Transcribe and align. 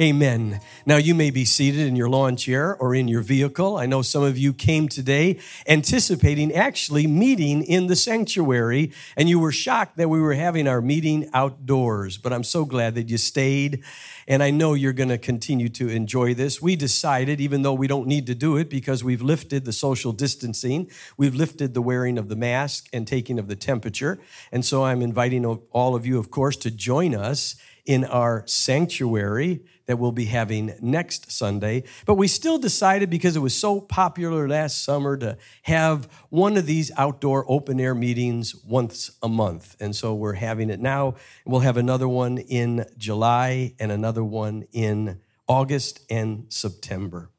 Amen. 0.00 0.60
Now 0.86 0.96
you 0.96 1.14
may 1.14 1.30
be 1.30 1.44
seated 1.44 1.86
in 1.86 1.96
your 1.96 2.08
lawn 2.08 2.36
chair 2.36 2.74
or 2.74 2.94
in 2.94 3.08
your 3.08 3.20
vehicle. 3.20 3.76
I 3.76 3.84
know 3.84 4.00
some 4.00 4.22
of 4.22 4.38
you 4.38 4.54
came 4.54 4.88
today 4.88 5.38
anticipating 5.68 6.50
actually 6.50 7.06
meeting 7.06 7.62
in 7.62 7.88
the 7.88 7.96
sanctuary 7.96 8.92
and 9.18 9.28
you 9.28 9.38
were 9.38 9.52
shocked 9.52 9.98
that 9.98 10.08
we 10.08 10.18
were 10.18 10.32
having 10.32 10.66
our 10.66 10.80
meeting 10.80 11.28
outdoors, 11.34 12.16
but 12.16 12.32
I'm 12.32 12.42
so 12.42 12.64
glad 12.64 12.94
that 12.94 13.10
you 13.10 13.18
stayed 13.18 13.82
and 14.26 14.42
I 14.42 14.50
know 14.50 14.72
you're 14.72 14.94
going 14.94 15.10
to 15.10 15.18
continue 15.18 15.68
to 15.70 15.90
enjoy 15.90 16.32
this. 16.32 16.62
We 16.62 16.74
decided, 16.74 17.38
even 17.38 17.60
though 17.60 17.74
we 17.74 17.86
don't 17.86 18.06
need 18.06 18.26
to 18.28 18.34
do 18.34 18.56
it 18.56 18.70
because 18.70 19.04
we've 19.04 19.20
lifted 19.20 19.66
the 19.66 19.72
social 19.72 20.12
distancing, 20.12 20.90
we've 21.18 21.34
lifted 21.34 21.74
the 21.74 21.82
wearing 21.82 22.16
of 22.16 22.28
the 22.28 22.36
mask 22.36 22.88
and 22.94 23.06
taking 23.06 23.38
of 23.38 23.48
the 23.48 23.56
temperature. 23.56 24.18
And 24.50 24.64
so 24.64 24.84
I'm 24.84 25.02
inviting 25.02 25.44
all 25.44 25.94
of 25.94 26.06
you, 26.06 26.18
of 26.18 26.30
course, 26.30 26.56
to 26.58 26.70
join 26.70 27.14
us 27.14 27.56
in 27.84 28.04
our 28.04 28.44
sanctuary 28.46 29.60
that 29.86 29.98
we'll 29.98 30.12
be 30.12 30.26
having 30.26 30.74
next 30.80 31.30
Sunday. 31.30 31.84
But 32.06 32.14
we 32.14 32.28
still 32.28 32.58
decided 32.58 33.10
because 33.10 33.36
it 33.36 33.40
was 33.40 33.56
so 33.56 33.80
popular 33.80 34.48
last 34.48 34.84
summer 34.84 35.16
to 35.18 35.36
have 35.62 36.08
one 36.30 36.56
of 36.56 36.66
these 36.66 36.90
outdoor 36.96 37.44
open 37.50 37.80
air 37.80 37.94
meetings 37.94 38.54
once 38.64 39.10
a 39.22 39.28
month. 39.28 39.76
And 39.80 39.94
so 39.94 40.14
we're 40.14 40.34
having 40.34 40.70
it 40.70 40.80
now. 40.80 41.16
We'll 41.44 41.60
have 41.60 41.76
another 41.76 42.08
one 42.08 42.38
in 42.38 42.86
July 42.96 43.74
and 43.78 43.92
another 43.92 44.24
one 44.24 44.64
in 44.72 45.20
August 45.48 46.00
and 46.08 46.46
September. 46.48 47.30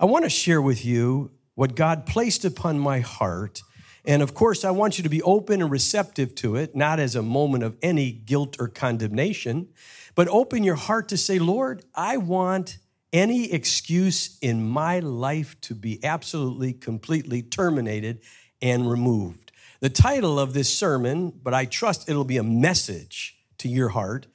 I 0.00 0.04
want 0.04 0.24
to 0.24 0.30
share 0.30 0.62
with 0.62 0.84
you 0.84 1.32
what 1.54 1.74
God 1.74 2.06
placed 2.06 2.44
upon 2.44 2.78
my 2.78 3.00
heart. 3.00 3.62
And 4.04 4.22
of 4.22 4.34
course, 4.34 4.64
I 4.64 4.70
want 4.70 4.98
you 4.98 5.02
to 5.02 5.10
be 5.10 5.22
open 5.22 5.60
and 5.60 5.70
receptive 5.70 6.34
to 6.36 6.56
it, 6.56 6.74
not 6.74 7.00
as 7.00 7.14
a 7.14 7.22
moment 7.22 7.64
of 7.64 7.76
any 7.82 8.12
guilt 8.12 8.56
or 8.58 8.68
condemnation, 8.68 9.68
but 10.14 10.28
open 10.28 10.64
your 10.64 10.76
heart 10.76 11.08
to 11.08 11.16
say, 11.16 11.38
Lord, 11.38 11.84
I 11.94 12.16
want 12.16 12.78
any 13.12 13.52
excuse 13.52 14.38
in 14.40 14.68
my 14.68 14.98
life 15.00 15.60
to 15.62 15.74
be 15.74 16.02
absolutely, 16.04 16.72
completely 16.72 17.42
terminated 17.42 18.20
and 18.60 18.90
removed. 18.90 19.52
The 19.80 19.88
title 19.88 20.38
of 20.38 20.54
this 20.54 20.68
sermon, 20.76 21.32
but 21.42 21.54
I 21.54 21.64
trust 21.64 22.08
it'll 22.08 22.24
be 22.24 22.36
a 22.36 22.42
message 22.42 23.36
to 23.58 23.68
your 23.68 23.90
heart, 23.90 24.26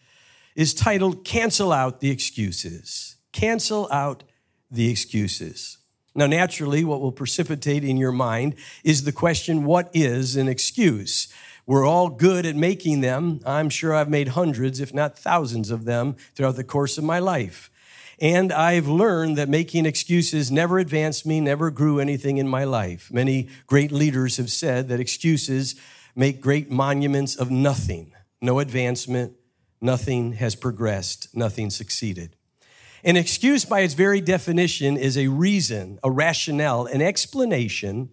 is 0.55 0.73
titled 0.73 1.25
Cancel 1.25 1.71
Out 1.71 1.99
the 1.99 2.09
Excuses. 2.09 3.17
Cancel 3.31 3.91
Out 3.91 4.23
the 4.71 4.89
Excuses. 4.89 5.79
Now, 6.15 6.27
naturally, 6.27 6.83
what 6.83 7.01
will 7.01 7.11
precipitate 7.11 7.83
in 7.83 7.97
your 7.97 8.11
mind 8.11 8.55
is 8.83 9.03
the 9.03 9.11
question 9.11 9.63
what 9.63 9.89
is 9.93 10.35
an 10.35 10.47
excuse? 10.47 11.27
We're 11.65 11.87
all 11.87 12.09
good 12.09 12.45
at 12.45 12.55
making 12.55 13.01
them. 13.01 13.39
I'm 13.45 13.69
sure 13.69 13.95
I've 13.95 14.09
made 14.09 14.29
hundreds, 14.29 14.79
if 14.79 14.93
not 14.93 15.17
thousands 15.17 15.71
of 15.71 15.85
them 15.85 16.15
throughout 16.35 16.55
the 16.55 16.63
course 16.63 16.97
of 16.97 17.03
my 17.03 17.19
life. 17.19 17.71
And 18.19 18.53
I've 18.53 18.87
learned 18.87 19.37
that 19.37 19.49
making 19.49 19.85
excuses 19.85 20.51
never 20.51 20.77
advanced 20.77 21.25
me, 21.25 21.41
never 21.41 21.71
grew 21.71 21.99
anything 21.99 22.37
in 22.37 22.47
my 22.47 22.63
life. 22.63 23.11
Many 23.11 23.47
great 23.65 23.91
leaders 23.91 24.37
have 24.37 24.51
said 24.51 24.89
that 24.89 24.99
excuses 24.99 25.75
make 26.15 26.41
great 26.41 26.69
monuments 26.69 27.35
of 27.35 27.49
nothing. 27.49 28.13
No 28.41 28.59
advancement, 28.59 29.33
nothing 29.81 30.33
has 30.33 30.53
progressed, 30.55 31.35
nothing 31.35 31.69
succeeded. 31.69 32.35
An 33.05 33.17
excuse, 33.17 33.65
by 33.65 33.81
its 33.81 33.95
very 33.95 34.21
definition, 34.21 34.95
is 34.95 35.17
a 35.17 35.27
reason, 35.27 35.99
a 36.03 36.09
rationale, 36.09 36.85
an 36.85 37.01
explanation 37.01 38.11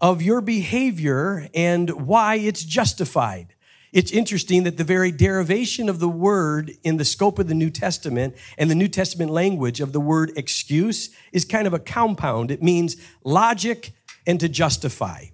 of 0.00 0.20
your 0.20 0.42
behavior 0.42 1.48
and 1.54 2.06
why 2.06 2.34
it's 2.34 2.62
justified. 2.62 3.54
It's 3.90 4.12
interesting 4.12 4.64
that 4.64 4.76
the 4.76 4.84
very 4.84 5.10
derivation 5.10 5.88
of 5.88 5.98
the 5.98 6.10
word 6.10 6.72
in 6.84 6.98
the 6.98 7.06
scope 7.06 7.38
of 7.38 7.48
the 7.48 7.54
New 7.54 7.70
Testament 7.70 8.36
and 8.58 8.70
the 8.70 8.74
New 8.74 8.88
Testament 8.88 9.30
language 9.30 9.80
of 9.80 9.92
the 9.92 10.00
word 10.00 10.32
excuse 10.36 11.08
is 11.32 11.46
kind 11.46 11.66
of 11.66 11.72
a 11.72 11.78
compound. 11.78 12.50
It 12.50 12.62
means 12.62 12.96
logic 13.24 13.92
and 14.26 14.38
to 14.40 14.48
justify. 14.48 15.26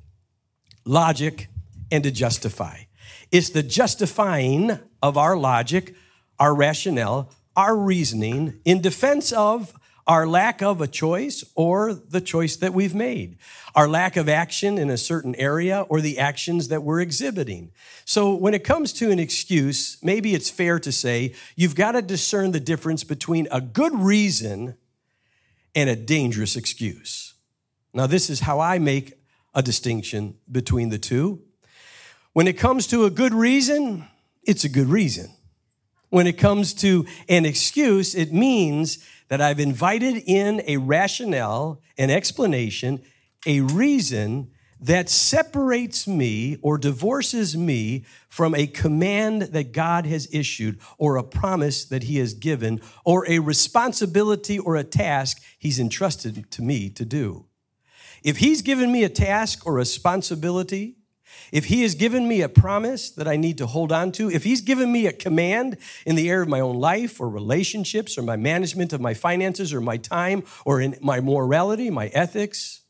Logic 0.85 1.48
and 1.91 2.05
to 2.05 2.13
justify. 2.13 2.83
It's 3.33 3.51
the 3.51 3.64
justifying 3.64 4.79
of 5.02 5.18
our 5.18 5.36
logic, 5.36 5.97
our 6.39 6.55
rationale, 6.55 7.33
our 7.57 7.77
reasoning 7.77 8.61
in 8.65 8.81
defense 8.81 9.33
of 9.33 9.73
our 10.07 10.27
lack 10.27 10.61
of 10.63 10.81
a 10.81 10.87
choice 10.87 11.45
or 11.55 11.95
the 11.95 12.20
choice 12.20 12.57
that 12.57 12.75
we've 12.75 12.95
made, 12.95 13.39
our 13.75 13.89
lack 13.89 14.17
of 14.17 14.29
action 14.29 14.77
in 14.77 14.91
a 14.91 14.98
certain 14.98 15.35
area 15.37 15.83
or 15.89 16.01
the 16.01 16.19
actions 16.19 16.69
that 16.69 16.83
we're 16.83 17.01
exhibiting. 17.01 17.73
So 18.05 18.35
when 18.35 18.53
it 18.53 18.65
comes 18.65 18.92
to 18.95 19.11
an 19.11 19.19
excuse, 19.19 19.97
maybe 20.03 20.35
it's 20.35 20.51
fair 20.51 20.79
to 20.81 20.92
say 20.92 21.35
you've 21.57 21.75
got 21.75 21.92
to 21.92 22.03
discern 22.03 22.53
the 22.53 22.61
difference 22.61 23.03
between 23.03 23.48
a 23.51 23.61
good 23.61 23.95
reason 23.95 24.77
and 25.75 25.89
a 25.89 25.97
dangerous 25.97 26.55
excuse. 26.55 27.35
Now, 27.95 28.07
this 28.07 28.29
is 28.29 28.41
how 28.41 28.61
I 28.61 28.79
make 28.79 29.15
a 29.55 29.63
distinction 29.63 30.36
between 30.51 30.91
the 30.91 30.98
two. 30.98 31.42
When 32.33 32.48
it 32.48 32.59
comes 32.59 32.86
to 32.89 33.05
a 33.05 33.11
good 33.11 33.33
reason, 33.33 34.07
it's 34.42 34.65
a 34.65 34.69
good 34.69 34.89
reason. 34.89 35.31
When 36.14 36.29
it 36.29 36.39
comes 36.39 36.75
to 36.75 37.07
an 37.29 37.45
excuse, 37.45 38.14
it 38.14 38.33
means 38.33 39.05
that 39.27 39.41
I've 39.41 39.58
invited 39.58 40.23
in 40.25 40.63
a 40.64 40.77
rationale, 40.77 41.80
an 41.98 42.08
explanation, 42.08 43.02
a 43.45 43.63
reason 43.63 44.53
that 44.79 45.11
separates 45.11 46.07
me 46.07 46.57
or 46.63 46.79
divorces 46.79 47.57
me 47.57 48.05
from 48.29 48.55
a 48.55 48.69
command 48.69 49.42
that 49.42 49.73
God 49.73 50.07
has 50.07 50.33
issued 50.33 50.79
or 50.98 51.17
a 51.17 51.24
promise 51.24 51.85
that 51.86 52.05
He 52.05 52.19
has 52.19 52.33
given 52.33 52.80
or 53.05 53.29
a 53.29 53.41
responsibility 53.41 54.57
or 54.57 54.77
a 54.77 54.85
task 54.85 55.42
He's 55.58 55.80
entrusted 55.80 56.48
to 56.53 56.63
me 56.63 56.91
to 56.91 57.05
do. 57.05 57.47
If 58.23 58.36
He's 58.36 58.63
given 58.63 58.92
me 58.92 59.03
a 59.03 59.08
task 59.08 59.67
or 59.67 59.73
a 59.73 59.77
responsibility, 59.79 60.95
if 61.52 61.66
he 61.66 61.82
has 61.82 61.94
given 61.94 62.27
me 62.28 62.40
a 62.40 62.48
promise 62.48 63.10
that 63.10 63.28
I 63.28 63.36
need 63.36 63.58
to 63.58 63.66
hold 63.66 63.92
on 63.92 64.12
to, 64.12 64.30
if 64.30 64.44
he's 64.44 64.60
given 64.60 64.90
me 64.90 65.06
a 65.06 65.12
command 65.12 65.77
in 66.06 66.16
the 66.16 66.28
area 66.28 66.42
of 66.42 66.48
my 66.48 66.60
own 66.60 66.77
life 66.77 67.20
or 67.20 67.28
relationships 67.28 68.16
or 68.18 68.22
my 68.22 68.36
management 68.36 68.92
of 68.92 69.00
my 69.00 69.14
finances 69.14 69.72
or 69.72 69.80
my 69.80 69.96
time 69.96 70.44
or 70.64 70.80
in 70.80 70.96
my 71.00 71.20
morality, 71.20 71.90
my 71.90 72.08
ethics, 72.08 72.82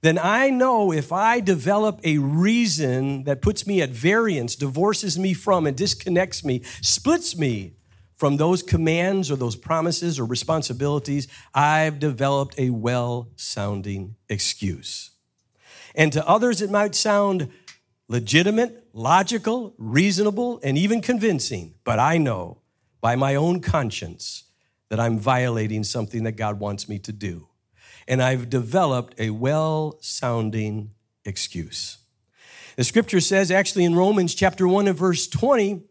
then 0.00 0.18
I 0.18 0.50
know 0.50 0.92
if 0.92 1.12
I 1.12 1.40
develop 1.40 2.00
a 2.04 2.18
reason 2.18 3.24
that 3.24 3.42
puts 3.42 3.66
me 3.66 3.82
at 3.82 3.90
variance, 3.90 4.54
divorces 4.54 5.18
me 5.18 5.34
from, 5.34 5.66
and 5.66 5.76
disconnects 5.76 6.44
me, 6.44 6.62
splits 6.82 7.36
me 7.36 7.74
from 8.14 8.36
those 8.36 8.62
commands 8.62 9.30
or 9.30 9.36
those 9.36 9.56
promises 9.56 10.18
or 10.18 10.24
responsibilities, 10.24 11.28
I've 11.54 11.98
developed 11.98 12.56
a 12.58 12.70
well 12.70 13.30
sounding 13.36 14.16
excuse. 14.28 15.12
And 15.94 16.12
to 16.12 16.26
others, 16.26 16.62
it 16.62 16.70
might 16.70 16.94
sound 16.94 17.50
legitimate, 18.08 18.88
logical, 18.92 19.74
reasonable, 19.78 20.60
and 20.62 20.78
even 20.78 21.00
convincing, 21.00 21.74
but 21.84 21.98
I 21.98 22.18
know 22.18 22.58
by 23.00 23.16
my 23.16 23.34
own 23.34 23.60
conscience 23.60 24.44
that 24.88 24.98
I'm 24.98 25.18
violating 25.18 25.84
something 25.84 26.24
that 26.24 26.32
God 26.32 26.58
wants 26.58 26.88
me 26.88 26.98
to 27.00 27.12
do. 27.12 27.48
And 28.06 28.22
I've 28.22 28.48
developed 28.48 29.14
a 29.20 29.30
well 29.30 29.98
sounding 30.00 30.92
excuse. 31.24 31.98
The 32.76 32.84
scripture 32.84 33.20
says, 33.20 33.50
actually 33.50 33.84
in 33.84 33.94
Romans 33.94 34.34
chapter 34.34 34.66
1 34.66 34.88
and 34.88 34.96
verse 34.96 35.26
20, 35.26 35.82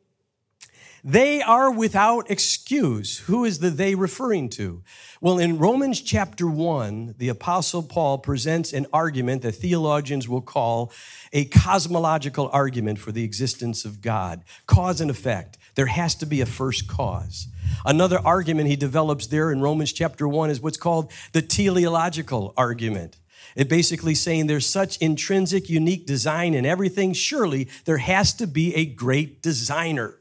they 1.08 1.42
are 1.42 1.72
without 1.72 2.30
excuse. 2.30 3.20
Who 3.20 3.46
is 3.46 3.60
the 3.60 3.70
they 3.70 3.96
referring 3.96 4.50
to? 4.50 4.84
Well, 5.22 5.40
in 5.40 5.58
Romans 5.58 6.02
chapter 6.02 6.48
1, 6.48 7.16
the 7.18 7.30
Apostle 7.30 7.82
Paul 7.82 8.18
presents 8.18 8.74
an 8.74 8.88
argument 8.92 9.42
that 9.44 9.54
theologians 9.54 10.28
will 10.28 10.42
call 10.42 10.92
a 11.32 11.46
cosmological 11.46 12.50
argument 12.52 13.00
for 13.00 13.14
the 13.14 13.24
existence 13.24 13.86
of 13.86 14.02
God. 14.02 14.44
Cause 14.66 15.00
and 15.00 15.10
effect. 15.10 15.58
There 15.76 15.86
has 15.86 16.14
to 16.16 16.26
be 16.26 16.42
a 16.42 16.46
first 16.46 16.90
cause. 16.90 17.48
Another 17.86 18.20
argument 18.20 18.68
he 18.68 18.76
develops 18.76 19.28
there 19.28 19.50
in 19.50 19.62
Romans 19.62 19.94
chapter 19.94 20.28
1 20.28 20.50
is 20.50 20.60
what's 20.60 20.76
called 20.76 21.14
the 21.32 21.42
teleological 21.42 22.54
argument. 22.58 23.16
It 23.56 23.70
basically 23.70 24.14
saying 24.14 24.48
there's 24.48 24.66
such 24.66 24.98
intrinsic, 24.98 25.70
unique 25.70 26.06
design 26.06 26.54
in 26.54 26.66
everything. 26.66 27.14
Surely 27.14 27.70
there 27.86 28.00
has 28.00 28.34
to 28.34 28.46
be 28.46 28.76
a 28.76 28.86
great 28.86 29.42
designer. 29.42 30.17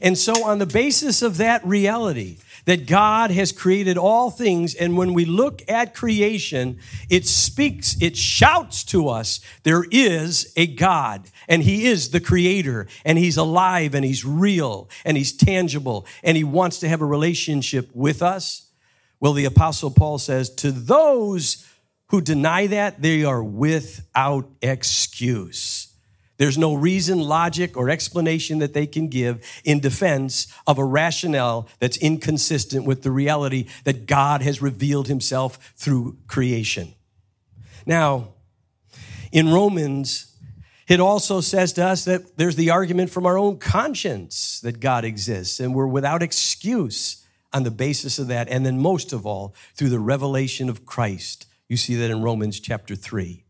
And 0.00 0.16
so, 0.16 0.44
on 0.44 0.58
the 0.58 0.66
basis 0.66 1.22
of 1.22 1.36
that 1.36 1.64
reality, 1.66 2.38
that 2.64 2.86
God 2.86 3.30
has 3.30 3.50
created 3.50 3.98
all 3.98 4.30
things, 4.30 4.74
and 4.74 4.96
when 4.96 5.14
we 5.14 5.24
look 5.24 5.62
at 5.68 5.94
creation, 5.94 6.78
it 7.10 7.26
speaks, 7.26 7.96
it 8.00 8.16
shouts 8.16 8.84
to 8.84 9.08
us 9.08 9.40
there 9.64 9.84
is 9.90 10.52
a 10.56 10.66
God, 10.66 11.28
and 11.48 11.62
He 11.62 11.86
is 11.86 12.10
the 12.10 12.20
creator, 12.20 12.86
and 13.04 13.18
He's 13.18 13.36
alive, 13.36 13.94
and 13.94 14.04
He's 14.04 14.24
real, 14.24 14.88
and 15.04 15.16
He's 15.16 15.32
tangible, 15.32 16.06
and 16.22 16.36
He 16.36 16.44
wants 16.44 16.78
to 16.80 16.88
have 16.88 17.00
a 17.00 17.06
relationship 17.06 17.90
with 17.94 18.22
us. 18.22 18.68
Well, 19.18 19.32
the 19.32 19.44
Apostle 19.44 19.90
Paul 19.90 20.18
says, 20.18 20.50
to 20.56 20.70
those 20.70 21.68
who 22.08 22.20
deny 22.20 22.66
that, 22.68 23.02
they 23.02 23.24
are 23.24 23.42
without 23.42 24.48
excuse. 24.60 25.91
There's 26.42 26.58
no 26.58 26.74
reason, 26.74 27.20
logic, 27.20 27.76
or 27.76 27.88
explanation 27.88 28.58
that 28.58 28.74
they 28.74 28.84
can 28.84 29.06
give 29.06 29.46
in 29.62 29.78
defense 29.78 30.52
of 30.66 30.76
a 30.76 30.84
rationale 30.84 31.68
that's 31.78 31.96
inconsistent 31.98 32.84
with 32.84 33.02
the 33.02 33.12
reality 33.12 33.68
that 33.84 34.06
God 34.06 34.42
has 34.42 34.60
revealed 34.60 35.06
himself 35.06 35.72
through 35.76 36.16
creation. 36.26 36.94
Now, 37.86 38.30
in 39.30 39.52
Romans, 39.52 40.36
it 40.88 40.98
also 40.98 41.40
says 41.40 41.72
to 41.74 41.84
us 41.84 42.04
that 42.06 42.36
there's 42.38 42.56
the 42.56 42.70
argument 42.70 43.10
from 43.10 43.24
our 43.24 43.38
own 43.38 43.58
conscience 43.58 44.58
that 44.62 44.80
God 44.80 45.04
exists, 45.04 45.60
and 45.60 45.76
we're 45.76 45.86
without 45.86 46.24
excuse 46.24 47.24
on 47.52 47.62
the 47.62 47.70
basis 47.70 48.18
of 48.18 48.26
that. 48.26 48.48
And 48.48 48.66
then, 48.66 48.80
most 48.80 49.12
of 49.12 49.24
all, 49.24 49.54
through 49.76 49.90
the 49.90 50.00
revelation 50.00 50.68
of 50.68 50.84
Christ. 50.84 51.46
You 51.68 51.76
see 51.76 51.94
that 51.94 52.10
in 52.10 52.20
Romans 52.20 52.58
chapter 52.58 52.96
3. 52.96 53.41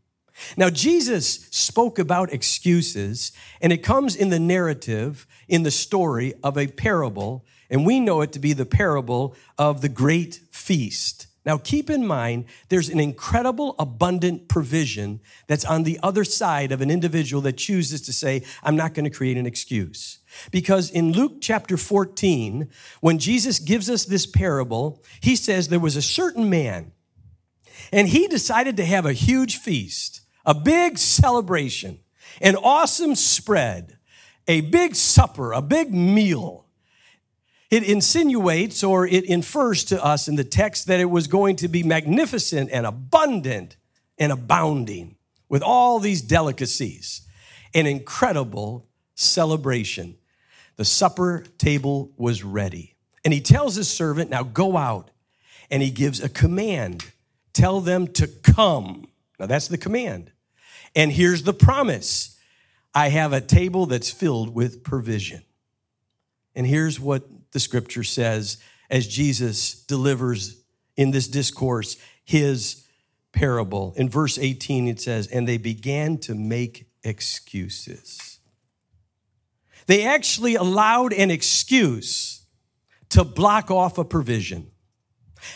Now, 0.57 0.71
Jesus 0.71 1.49
spoke 1.51 1.99
about 1.99 2.33
excuses, 2.33 3.33
and 3.61 3.73
it 3.73 3.83
comes 3.83 4.17
in 4.17 4.31
the 4.31 4.41
narrative, 4.41 5.27
in 5.49 5.63
the 5.63 5.71
story 5.71 6.35
of 6.43 6.57
a 6.57 6.67
parable, 6.67 7.45
and 7.71 7.87
we 7.87 8.01
know 8.01 8.21
it 8.21 8.33
to 8.33 8.39
be 8.39 8.53
the 8.53 8.67
parable 8.67 9.35
of 9.59 9.81
the 9.81 9.89
great 9.89 10.41
feast. 10.51 11.27
Now, 11.45 11.59
keep 11.59 11.91
in 11.91 12.07
mind, 12.07 12.45
there's 12.69 12.89
an 12.89 13.01
incredible, 13.01 13.75
abundant 13.79 14.49
provision 14.49 15.21
that's 15.49 15.65
on 15.65 15.83
the 15.83 15.99
other 16.03 16.23
side 16.23 16.71
of 16.71 16.81
an 16.81 16.91
individual 16.91 17.43
that 17.43 17.57
chooses 17.57 18.01
to 18.03 18.13
say, 18.13 18.45
I'm 18.63 18.77
not 18.77 18.95
going 18.95 19.05
to 19.05 19.11
create 19.11 19.37
an 19.37 19.47
excuse. 19.47 20.19
Because 20.53 20.89
in 20.91 21.13
Luke 21.13 21.39
chapter 21.41 21.77
14, 21.77 22.69
when 23.01 23.19
Jesus 23.19 23.59
gives 23.59 23.91
us 23.91 24.05
this 24.05 24.25
parable, 24.25 25.03
he 25.21 25.35
says 25.35 25.67
there 25.69 25.81
was 25.81 25.97
a 25.97 26.03
certain 26.03 26.49
man, 26.49 26.93
and 27.91 28.09
he 28.09 28.29
decided 28.29 28.77
to 28.77 28.85
have 28.85 29.07
a 29.07 29.13
huge 29.13 29.57
feast, 29.57 30.21
a 30.45 30.55
big 30.55 30.99
celebration, 30.99 32.01
an 32.41 32.57
awesome 32.57 33.15
spread, 33.15 33.99
a 34.47 34.61
big 34.61 34.95
supper, 34.95 35.53
a 35.53 35.63
big 35.63 35.93
meal. 35.93 36.67
It 37.71 37.85
insinuates 37.85 38.85
or 38.85 39.07
it 39.07 39.25
infers 39.25 39.85
to 39.85 40.05
us 40.05 40.29
in 40.29 40.37
the 40.37 40.45
text 40.45 40.87
that 40.89 41.01
it 41.01 41.07
was 41.07 41.27
going 41.27 41.57
to 41.57 41.69
be 41.69 41.83
magnificent 41.83 42.71
and 42.71 42.85
abundant 42.85 43.77
and 44.19 44.31
abounding 44.31 45.17
with 45.49 45.63
all 45.63 45.99
these 45.99 46.21
delicacies. 46.21 47.23
An 47.75 47.87
incredible 47.87 48.89
celebration. 49.15 50.17
The 50.77 50.85
supper 50.85 51.45
table 51.59 52.13
was 52.17 52.45
ready. 52.45 52.97
And 53.25 53.33
he 53.33 53.41
tells 53.41 53.77
his 53.77 53.89
servant, 53.89 54.31
Now 54.31 54.43
go 54.43 54.77
out. 54.77 55.11
And 55.71 55.83
he 55.83 55.91
gives 55.91 56.23
a 56.23 56.29
command 56.29 57.13
tell 57.53 57.81
them 57.81 58.07
to 58.09 58.27
come. 58.27 59.07
Now 59.39 59.47
that's 59.47 59.69
the 59.69 59.79
command. 59.79 60.33
And 60.95 61.13
here's 61.13 61.43
the 61.43 61.55
promise 61.55 62.39
I 62.95 63.09
have 63.09 63.33
a 63.33 63.41
table 63.41 63.87
that's 63.87 64.11
filled 64.11 64.55
with 64.55 64.85
provision. 64.85 65.43
And 66.55 66.67
here's 66.67 67.01
what 67.01 67.25
the 67.53 67.61
scripture 67.61 68.05
says 68.05 68.59
as 68.91 69.07
Jesus 69.07 69.75
delivers 69.85 70.61
in 70.97 71.11
this 71.11 71.29
discourse 71.29 71.97
his 72.25 72.87
parable. 73.33 73.95
In 73.97 74.09
verse 74.09 74.39
18, 74.39 74.89
it 74.89 75.01
says, 75.01 75.27
And 75.27 75.49
they 75.49 75.57
began 75.57 76.19
to 76.19 76.35
make 76.35 76.87
excuses. 77.03 78.39
They 79.87 80.05
actually 80.05 80.55
allowed 80.55 81.13
an 81.13 81.31
excuse 81.31 82.45
to 83.11 83.25
block 83.25 83.71
off 83.71 83.99
a 83.99 84.05
provision. 84.05 84.72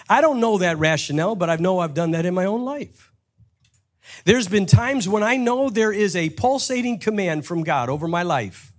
I 0.08 0.20
don't 0.20 0.40
know 0.40 0.58
that 0.58 0.78
rationale, 0.78 1.34
but 1.34 1.50
I 1.50 1.56
know 1.56 1.78
I've 1.78 1.94
done 1.94 2.12
that 2.12 2.26
in 2.26 2.34
my 2.34 2.44
own 2.44 2.64
life. 2.64 3.12
There's 4.24 4.48
been 4.48 4.66
times 4.66 5.08
when 5.08 5.22
I 5.22 5.36
know 5.36 5.68
there 5.68 5.92
is 5.92 6.16
a 6.16 6.30
pulsating 6.30 6.98
command 6.98 7.46
from 7.46 7.64
God 7.64 7.88
over 7.88 8.06
my 8.08 8.22
life 8.22 8.72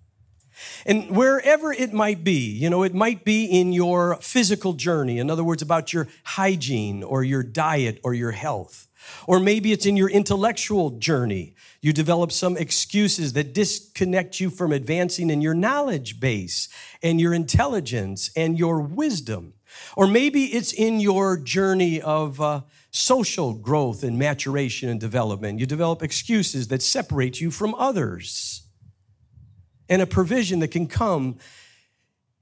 and 0.86 1.15
wherever 1.15 1.71
it 1.71 1.94
might 1.94 2.24
be, 2.24 2.50
you 2.50 2.69
know, 2.69 2.83
it 2.83 2.94
might 2.94 3.24
be 3.24 3.45
in 3.45 3.74
your 3.74 4.18
physical 4.18 4.74
journey, 4.74 5.19
in 5.19 5.30
other 5.30 5.44
words, 5.44 5.62
about 5.62 5.94
your 5.94 6.07
hygiene 6.24 7.04
or 7.04 7.24
your 7.24 7.44
diet 7.44 8.00
or 8.04 8.13
your 8.13 8.31
health. 8.31 8.88
Or 9.25 9.39
maybe 9.39 9.71
it's 9.71 9.86
in 9.86 9.95
your 9.95 10.09
intellectual 10.09 10.92
journey. 10.92 11.56
You 11.81 11.94
develop 11.94 12.31
some 12.31 12.57
excuses 12.57 13.33
that 13.33 13.54
disconnect 13.54 14.39
you 14.39 14.50
from 14.50 14.71
advancing 14.71 15.30
in 15.30 15.42
your 15.42 15.54
knowledge 15.54 16.19
base 16.19 16.68
and 17.01 17.21
your 17.21 17.33
intelligence 17.33 18.31
and 18.36 18.59
your 18.59 18.81
wisdom. 18.81 19.54
Or 19.96 20.08
maybe 20.08 20.46
it's 20.46 20.74
in 20.74 21.00
your 21.00 21.38
journey 21.38 22.02
of 22.02 22.40
uh, 22.40 22.62
social 22.92 23.54
growth 23.54 24.04
and 24.04 24.18
maturation 24.18 24.90
and 24.90 25.00
development. 25.00 25.60
You 25.60 25.66
develop 25.66 26.02
excuses 26.02 26.68
that 26.69 26.81
separate 26.81 27.42
you 27.42 27.52
from 27.52 27.75
others 27.75 28.64
and 29.90 30.02
a 30.02 30.08
provision 30.08 30.60
that 30.60 30.69
can 30.69 30.88
come 30.88 31.38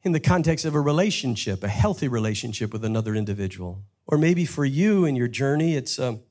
in 0.04 0.12
the 0.12 0.20
context 0.20 0.66
of 0.66 0.76
a 0.76 0.82
relationship, 0.82 1.64
a 1.64 1.68
healthy 1.68 2.08
relationship 2.08 2.72
with 2.72 2.86
another 2.86 3.16
individual. 3.16 3.84
Or 4.08 4.18
maybe 4.18 4.46
for 4.46 4.64
you 4.64 5.06
in 5.06 5.16
your 5.16 5.28
journey, 5.28 5.76
it's 5.76 5.98
um, 5.98 6.22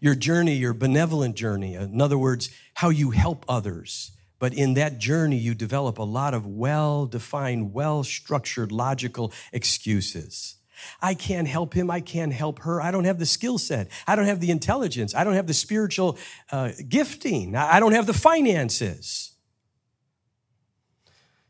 your 0.00 0.14
journey, 0.14 0.54
your 0.54 0.72
benevolent 0.72 1.36
journey. 1.36 1.74
In 1.74 2.00
other 2.00 2.18
words, 2.18 2.50
how 2.74 2.90
you 2.90 3.10
help 3.10 3.44
others. 3.48 4.12
But 4.42 4.54
in 4.54 4.74
that 4.74 4.98
journey, 4.98 5.36
you 5.36 5.54
develop 5.54 5.98
a 5.98 6.02
lot 6.02 6.34
of 6.34 6.44
well 6.44 7.06
defined, 7.06 7.72
well 7.72 8.02
structured, 8.02 8.72
logical 8.72 9.32
excuses. 9.52 10.56
I 11.00 11.14
can't 11.14 11.46
help 11.46 11.74
him. 11.74 11.92
I 11.92 12.00
can't 12.00 12.32
help 12.32 12.58
her. 12.62 12.82
I 12.82 12.90
don't 12.90 13.04
have 13.04 13.20
the 13.20 13.24
skill 13.26 13.56
set. 13.56 13.88
I 14.04 14.16
don't 14.16 14.24
have 14.24 14.40
the 14.40 14.50
intelligence. 14.50 15.14
I 15.14 15.22
don't 15.22 15.34
have 15.34 15.46
the 15.46 15.54
spiritual 15.54 16.18
uh, 16.50 16.72
gifting. 16.88 17.54
I 17.54 17.78
don't 17.78 17.92
have 17.92 18.08
the 18.08 18.12
finances 18.12 19.36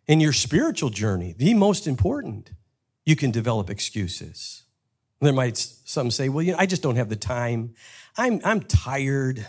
in 0.06 0.20
your 0.20 0.34
spiritual 0.34 0.90
journey, 0.90 1.34
the 1.34 1.54
most 1.54 1.86
important, 1.86 2.50
you 3.06 3.16
can 3.16 3.30
develop 3.30 3.70
excuses. 3.70 4.64
There 5.22 5.32
might 5.32 5.56
some 5.56 6.10
say, 6.10 6.28
well, 6.28 6.42
you 6.42 6.52
know, 6.52 6.58
I 6.58 6.66
just 6.66 6.82
don't 6.82 6.96
have 6.96 7.08
the 7.08 7.16
time. 7.16 7.74
I'm, 8.18 8.42
I'm 8.44 8.60
tired. 8.60 9.46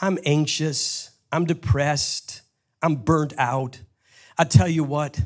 I'm 0.00 0.18
anxious. 0.26 1.12
I'm 1.30 1.44
depressed. 1.44 2.40
I'm 2.84 2.96
burnt 2.96 3.32
out. 3.38 3.80
I 4.36 4.44
tell 4.44 4.68
you 4.68 4.84
what, 4.84 5.18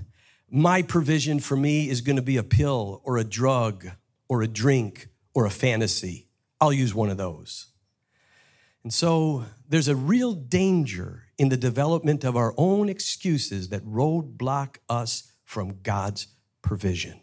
my 0.49 0.81
provision 0.81 1.41
for 1.41 1.57
me 1.57 1.89
is 1.89 2.03
going 2.03 2.15
to 2.15 2.23
be 2.23 2.37
a 2.37 2.45
pill 2.45 3.03
or 3.05 3.19
a 3.19 3.25
drug 3.25 3.89
or 4.29 4.43
a 4.43 4.47
drink 4.47 5.09
or 5.35 5.45
a 5.45 5.51
fantasy. 5.51 6.29
I'll 6.61 6.73
use 6.73 6.95
one 6.95 7.11
of 7.11 7.17
those. 7.17 7.67
And 8.85 8.95
so 8.95 9.45
there's 9.69 9.89
a 9.89 9.97
real 9.97 10.35
danger 10.35 11.25
in 11.37 11.49
the 11.49 11.57
development 11.57 12.23
of 12.23 12.37
our 12.37 12.55
own 12.57 12.89
excuses 12.89 13.71
that 13.71 13.85
roadblock 13.85 14.77
us 14.89 15.33
from 15.45 15.81
God's 15.83 16.29
provision. 16.63 17.21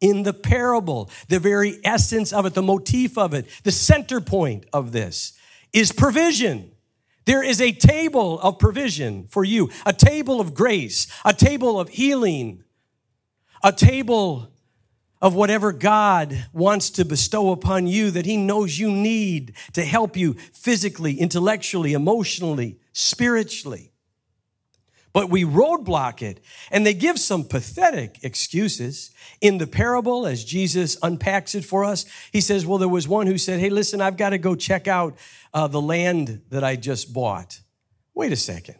In 0.00 0.22
the 0.22 0.32
parable, 0.32 1.10
the 1.26 1.40
very 1.40 1.80
essence 1.82 2.32
of 2.32 2.46
it, 2.46 2.54
the 2.54 2.62
motif 2.62 3.18
of 3.18 3.34
it, 3.34 3.46
the 3.64 3.72
center 3.72 4.20
point 4.20 4.64
of 4.72 4.92
this 4.92 5.32
is 5.72 5.90
provision. 5.90 6.70
There 7.26 7.42
is 7.42 7.60
a 7.60 7.72
table 7.72 8.40
of 8.40 8.58
provision 8.58 9.26
for 9.26 9.44
you, 9.44 9.70
a 9.84 9.92
table 9.92 10.40
of 10.40 10.54
grace, 10.54 11.08
a 11.24 11.34
table 11.34 11.78
of 11.78 11.88
healing, 11.88 12.62
a 13.62 13.72
table 13.72 14.52
of 15.20 15.34
whatever 15.34 15.72
God 15.72 16.46
wants 16.52 16.88
to 16.90 17.04
bestow 17.04 17.50
upon 17.50 17.88
you 17.88 18.12
that 18.12 18.26
He 18.26 18.36
knows 18.36 18.78
you 18.78 18.92
need 18.92 19.54
to 19.72 19.84
help 19.84 20.16
you 20.16 20.34
physically, 20.52 21.18
intellectually, 21.18 21.94
emotionally, 21.94 22.78
spiritually. 22.92 23.92
But 25.16 25.30
we 25.30 25.44
roadblock 25.44 26.20
it, 26.20 26.40
and 26.70 26.84
they 26.84 26.92
give 26.92 27.18
some 27.18 27.42
pathetic 27.42 28.18
excuses. 28.22 29.12
In 29.40 29.56
the 29.56 29.66
parable, 29.66 30.26
as 30.26 30.44
Jesus 30.44 30.98
unpacks 31.02 31.54
it 31.54 31.64
for 31.64 31.86
us, 31.86 32.04
he 32.32 32.42
says, 32.42 32.66
Well, 32.66 32.76
there 32.76 32.86
was 32.86 33.08
one 33.08 33.26
who 33.26 33.38
said, 33.38 33.58
Hey, 33.58 33.70
listen, 33.70 34.02
I've 34.02 34.18
got 34.18 34.30
to 34.30 34.38
go 34.38 34.54
check 34.54 34.86
out 34.86 35.16
uh, 35.54 35.68
the 35.68 35.80
land 35.80 36.42
that 36.50 36.62
I 36.62 36.76
just 36.76 37.14
bought. 37.14 37.60
Wait 38.12 38.30
a 38.30 38.36
second. 38.36 38.74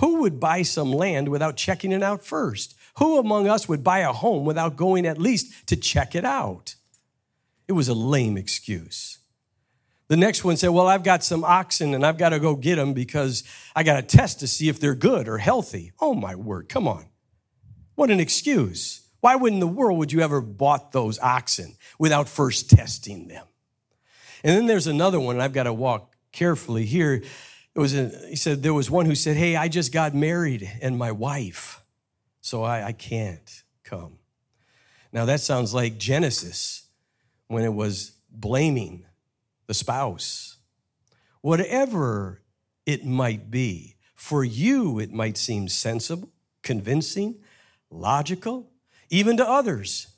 Who 0.00 0.20
would 0.20 0.38
buy 0.38 0.64
some 0.64 0.92
land 0.92 1.30
without 1.30 1.56
checking 1.56 1.92
it 1.92 2.02
out 2.02 2.22
first? 2.22 2.74
Who 2.98 3.16
among 3.16 3.48
us 3.48 3.66
would 3.66 3.82
buy 3.82 4.00
a 4.00 4.12
home 4.12 4.44
without 4.44 4.76
going 4.76 5.06
at 5.06 5.16
least 5.16 5.66
to 5.68 5.76
check 5.76 6.14
it 6.14 6.26
out? 6.26 6.74
It 7.68 7.72
was 7.72 7.88
a 7.88 7.94
lame 7.94 8.36
excuse. 8.36 9.19
The 10.10 10.16
next 10.16 10.42
one 10.42 10.56
said, 10.56 10.70
Well, 10.70 10.88
I've 10.88 11.04
got 11.04 11.22
some 11.22 11.44
oxen 11.44 11.94
and 11.94 12.04
I've 12.04 12.18
got 12.18 12.30
to 12.30 12.40
go 12.40 12.56
get 12.56 12.74
them 12.74 12.94
because 12.94 13.44
I 13.76 13.84
got 13.84 13.94
to 13.94 14.02
test 14.02 14.40
to 14.40 14.48
see 14.48 14.68
if 14.68 14.80
they're 14.80 14.96
good 14.96 15.28
or 15.28 15.38
healthy. 15.38 15.92
Oh, 16.00 16.14
my 16.14 16.34
word, 16.34 16.68
come 16.68 16.88
on. 16.88 17.06
What 17.94 18.10
an 18.10 18.18
excuse. 18.18 19.02
Why 19.20 19.36
in 19.36 19.60
the 19.60 19.68
world 19.68 19.98
would 19.98 20.10
you 20.10 20.20
ever 20.20 20.40
bought 20.40 20.90
those 20.90 21.20
oxen 21.20 21.76
without 21.96 22.28
first 22.28 22.68
testing 22.68 23.28
them? 23.28 23.46
And 24.42 24.56
then 24.56 24.66
there's 24.66 24.88
another 24.88 25.20
one, 25.20 25.36
and 25.36 25.42
I've 25.44 25.52
got 25.52 25.64
to 25.64 25.72
walk 25.72 26.12
carefully 26.32 26.86
here. 26.86 27.14
It 27.14 27.78
was 27.78 27.94
a, 27.94 28.08
he 28.30 28.34
said 28.34 28.64
there 28.64 28.74
was 28.74 28.90
one 28.90 29.06
who 29.06 29.14
said, 29.14 29.36
Hey, 29.36 29.54
I 29.54 29.68
just 29.68 29.92
got 29.92 30.12
married 30.12 30.68
and 30.82 30.98
my 30.98 31.12
wife, 31.12 31.84
so 32.40 32.64
I, 32.64 32.86
I 32.88 32.92
can't 32.92 33.62
come. 33.84 34.18
Now 35.12 35.26
that 35.26 35.38
sounds 35.38 35.72
like 35.72 35.98
Genesis 35.98 36.88
when 37.46 37.62
it 37.62 37.72
was 37.72 38.10
blaming 38.28 39.04
the 39.70 39.74
spouse. 39.74 40.56
Whatever 41.42 42.42
it 42.86 43.04
might 43.04 43.52
be, 43.52 43.94
For 44.16 44.42
you, 44.42 44.98
it 44.98 45.12
might 45.12 45.38
seem 45.38 45.68
sensible, 45.68 46.28
convincing, 46.64 47.36
logical, 47.88 48.68
even 49.10 49.36
to 49.36 49.48
others. 49.48 50.08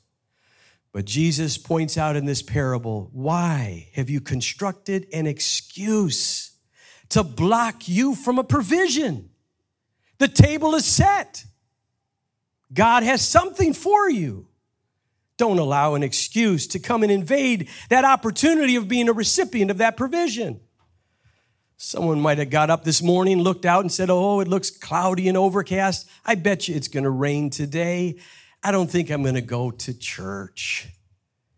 But 0.91 1.05
Jesus 1.05 1.59
points 1.59 1.99
out 1.99 2.15
in 2.15 2.25
this 2.25 2.41
parable 2.41 3.11
why 3.13 3.89
have 3.93 4.09
you 4.09 4.21
constructed 4.21 5.05
an 5.13 5.27
excuse 5.27 6.53
to 7.09 7.23
block 7.23 7.87
you 7.87 8.15
from 8.15 8.39
a 8.39 8.43
provision? 8.43 9.29
The 10.17 10.29
table 10.29 10.73
is 10.73 10.85
set. 10.85 11.45
God 12.73 13.03
has 13.03 13.21
something 13.21 13.73
for 13.73 14.09
you. 14.09 14.47
Don't 15.37 15.59
allow 15.59 15.95
an 15.95 16.03
excuse 16.03 16.67
to 16.67 16.79
come 16.79 17.03
and 17.03 17.11
invade 17.11 17.69
that 17.89 18.05
opportunity 18.05 18.75
of 18.75 18.87
being 18.87 19.09
a 19.09 19.13
recipient 19.13 19.71
of 19.71 19.79
that 19.79 19.97
provision. 19.97 20.59
Someone 21.77 22.21
might 22.21 22.37
have 22.37 22.49
got 22.49 22.69
up 22.69 22.83
this 22.83 23.01
morning, 23.01 23.41
looked 23.41 23.65
out, 23.65 23.81
and 23.81 23.91
said, 23.91 24.09
Oh, 24.09 24.39
it 24.39 24.47
looks 24.47 24.69
cloudy 24.69 25.27
and 25.27 25.37
overcast. 25.37 26.07
I 26.25 26.35
bet 26.35 26.67
you 26.67 26.75
it's 26.75 26.87
going 26.87 27.03
to 27.03 27.09
rain 27.09 27.49
today. 27.49 28.19
I 28.63 28.71
don't 28.71 28.89
think 28.89 29.09
I'm 29.09 29.23
going 29.23 29.35
to 29.35 29.41
go 29.41 29.71
to 29.71 29.97
church 29.97 30.87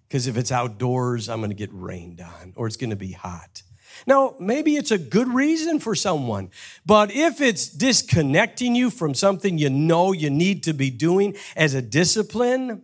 because 0.08 0.26
if 0.26 0.38
it's 0.38 0.52
outdoors, 0.52 1.30
I'm 1.30 1.40
going 1.40 1.52
to 1.52 1.56
get 1.56 1.70
rained 1.72 2.22
on 2.22 2.54
or 2.56 2.66
it's 2.68 2.78
going 2.78 2.90
to 2.90 2.96
be 2.96 3.12
hot. 3.12 3.62
Now, 4.08 4.36
maybe 4.40 4.76
it's 4.76 4.92
a 4.92 4.98
good 4.98 5.28
reason 5.28 5.80
for 5.80 5.96
someone, 5.96 6.50
but 6.86 7.12
if 7.12 7.40
it's 7.40 7.70
disconnecting 7.70 8.76
you 8.76 8.90
from 8.90 9.14
something 9.14 9.58
you 9.58 9.70
know 9.70 10.12
you 10.12 10.30
need 10.30 10.64
to 10.64 10.74
be 10.74 10.90
doing 10.90 11.36
as 11.56 11.74
a 11.74 11.82
discipline, 11.82 12.84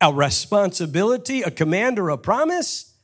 a 0.00 0.12
responsibility, 0.12 1.42
a 1.42 1.50
command, 1.50 1.98
or 1.98 2.10
a 2.10 2.18
promise, 2.18 2.94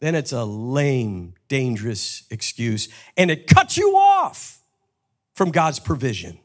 then 0.00 0.14
it's 0.14 0.32
a 0.32 0.44
lame, 0.44 1.34
dangerous 1.48 2.24
excuse, 2.30 2.88
and 3.16 3.30
it 3.30 3.46
cuts 3.46 3.76
you 3.76 3.96
off 3.96 4.60
from 5.34 5.50
God's 5.50 5.78
provision. 5.78 6.38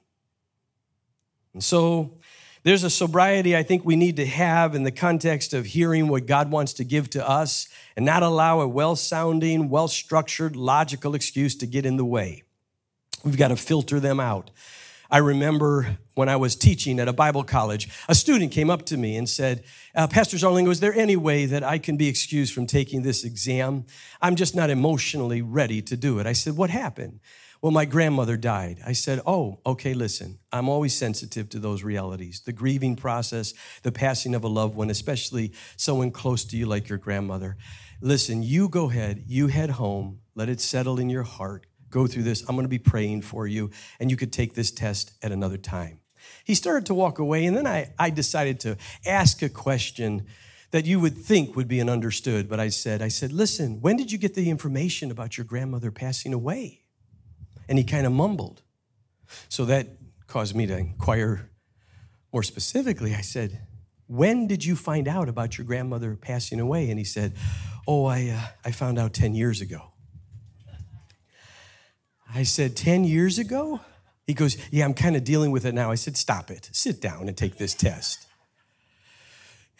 And 1.53 1.63
so 1.63 2.18
there's 2.63 2.84
a 2.84 2.89
sobriety 2.89 3.56
I 3.56 3.63
think 3.63 3.86
we 3.86 3.96
need 3.96 4.15
to 4.18 4.25
have 4.25 4.74
in 4.74 4.84
the 4.84 4.92
context 4.92 5.53
of 5.53 5.65
hearing 5.65 6.08
what 6.08 6.25
God 6.25 6.50
wants 6.50 6.74
to 6.74 6.84
give 6.84 7.10
to 7.12 7.27
us 7.27 7.68
and 7.96 8.06
not 8.06 8.24
allow 8.24 8.62
a 8.62 8.68
well 8.68 8.96
sounding, 8.96 9.70
well 9.70 9.88
structured, 9.88 10.56
logical 10.56 11.13
excuse 11.13 11.56
to 11.58 11.68
get 11.68 11.86
in 11.86 11.98
the 11.98 12.06
way. 12.06 12.44
We've 13.24 13.38
got 13.38 13.50
to 13.50 13.56
filter 13.56 14.00
them 14.00 14.20
out. 14.20 14.50
I 15.13 15.20
remember 15.20 16.00
when 16.15 16.27
I 16.27 16.38
was 16.38 16.55
teaching 16.55 17.00
at 17.00 17.08
a 17.08 17.13
Bible 17.13 17.43
college, 17.43 17.88
a 18.10 18.15
student 18.15 18.51
came 18.51 18.72
up 18.72 18.84
to 18.88 18.98
me 18.98 19.15
and 19.15 19.29
said, 19.29 19.63
uh, 19.93 20.08
Pastor 20.08 20.38
Zarlingo, 20.38 20.72
is 20.72 20.79
there 20.79 20.91
any 20.91 21.15
way 21.15 21.46
that 21.46 21.63
I 21.63 21.77
can 21.77 21.98
be 21.98 22.08
excused 22.08 22.51
from 22.51 22.65
taking 22.65 23.03
this 23.03 23.24
exam? 23.24 23.86
I'm 24.24 24.36
just 24.36 24.55
not 24.55 24.72
emotionally 24.72 25.43
ready 25.43 25.84
to 25.84 25.96
do 25.96 26.17
it. 26.17 26.25
I 26.25 26.34
said, 26.34 26.58
What 26.58 26.72
happened? 26.72 27.20
Well, 27.62 27.72
my 27.72 27.86
grandmother 27.86 28.38
died. 28.38 28.79
I 28.84 28.93
said, 28.93 29.22
Oh, 29.27 29.60
okay, 29.67 29.93
listen, 29.93 30.39
I'm 30.51 30.67
always 30.67 30.96
sensitive 30.96 31.48
to 31.50 31.60
those 31.60 31.84
realities 31.84 32.41
the 32.43 32.51
grieving 32.51 32.96
process, 32.96 33.53
the 33.84 33.91
passing 33.91 34.34
of 34.34 34.43
a 34.43 34.48
loved 34.48 34.75
one, 34.75 34.89
especially 34.89 35.53
someone 35.77 36.10
close 36.10 36.43
to 36.46 36.58
you 36.58 36.65
like 36.65 36.89
your 36.89 36.98
grandmother. 36.98 37.55
Listen, 38.01 38.41
you 38.41 38.67
go 38.67 38.89
ahead, 38.89 39.25
you 39.27 39.46
head 39.46 39.70
home, 39.70 40.22
let 40.34 40.50
it 40.50 40.60
settle 40.60 41.00
in 41.00 41.12
your 41.12 41.22
heart. 41.22 41.67
Go 41.93 42.07
through 42.07 42.23
this. 42.23 42.41
I'm 42.50 42.55
going 42.55 42.65
to 42.65 42.69
be 42.69 42.79
praying 42.79 43.21
for 43.21 43.45
you, 43.45 43.69
and 44.00 44.09
you 44.09 44.17
could 44.17 44.33
take 44.33 44.55
this 44.55 44.71
test 44.71 45.13
at 45.21 45.31
another 45.31 45.57
time. 45.57 46.00
He 46.43 46.55
started 46.55 46.88
to 46.88 46.95
walk 46.95 47.19
away, 47.19 47.45
and 47.45 47.55
then 47.55 47.67
I, 47.67 47.93
I 48.00 48.09
decided 48.09 48.59
to 48.62 48.77
ask 49.05 49.43
a 49.43 49.50
question 49.50 50.25
that 50.71 50.88
you 50.88 51.00
would 51.00 51.15
think 51.15 51.55
would 51.55 51.67
be 51.67 51.79
an 51.79 51.89
understood, 51.89 52.50
but 52.50 52.59
I 52.59 52.69
said, 52.69 53.03
I 53.03 53.09
said, 53.09 53.31
listen, 53.31 53.79
when 53.79 53.95
did 53.95 54.12
you 54.12 54.17
get 54.17 54.33
the 54.33 54.50
information 54.50 55.12
about 55.12 55.38
your 55.38 55.45
grandmother 55.45 55.91
passing 55.91 56.33
away? 56.33 56.81
And 57.69 57.77
he 57.77 57.83
kind 57.83 58.07
of 58.07 58.12
mumbled. 58.12 58.63
So 59.47 59.65
that 59.65 59.89
caused 60.25 60.55
me 60.55 60.65
to 60.65 60.75
inquire 60.75 61.51
more 62.31 62.41
specifically. 62.41 63.13
I 63.13 63.21
said, 63.21 63.62
When 64.07 64.47
did 64.47 64.65
you 64.65 64.75
find 64.75 65.07
out 65.07 65.29
about 65.29 65.59
your 65.59 65.65
grandmother 65.65 66.15
passing 66.15 66.59
away? 66.59 66.89
And 66.89 66.97
he 66.97 67.05
said, 67.05 67.35
Oh, 67.88 68.05
I, 68.05 68.29
uh, 68.29 68.47
I 68.65 68.71
found 68.71 68.97
out 68.97 69.13
10 69.13 69.35
years 69.35 69.62
ago. 69.62 69.92
I 72.33 72.43
said, 72.43 72.75
10 72.75 73.03
years 73.03 73.37
ago? 73.37 73.79
He 74.25 74.33
goes, 74.33 74.57
Yeah, 74.71 74.85
I'm 74.85 74.93
kind 74.93 75.15
of 75.15 75.23
dealing 75.23 75.51
with 75.51 75.65
it 75.65 75.73
now. 75.73 75.91
I 75.91 75.95
said, 75.95 76.17
Stop 76.17 76.49
it. 76.49 76.69
Sit 76.71 77.01
down 77.01 77.27
and 77.27 77.37
take 77.37 77.57
this 77.57 77.73
test. 77.73 78.25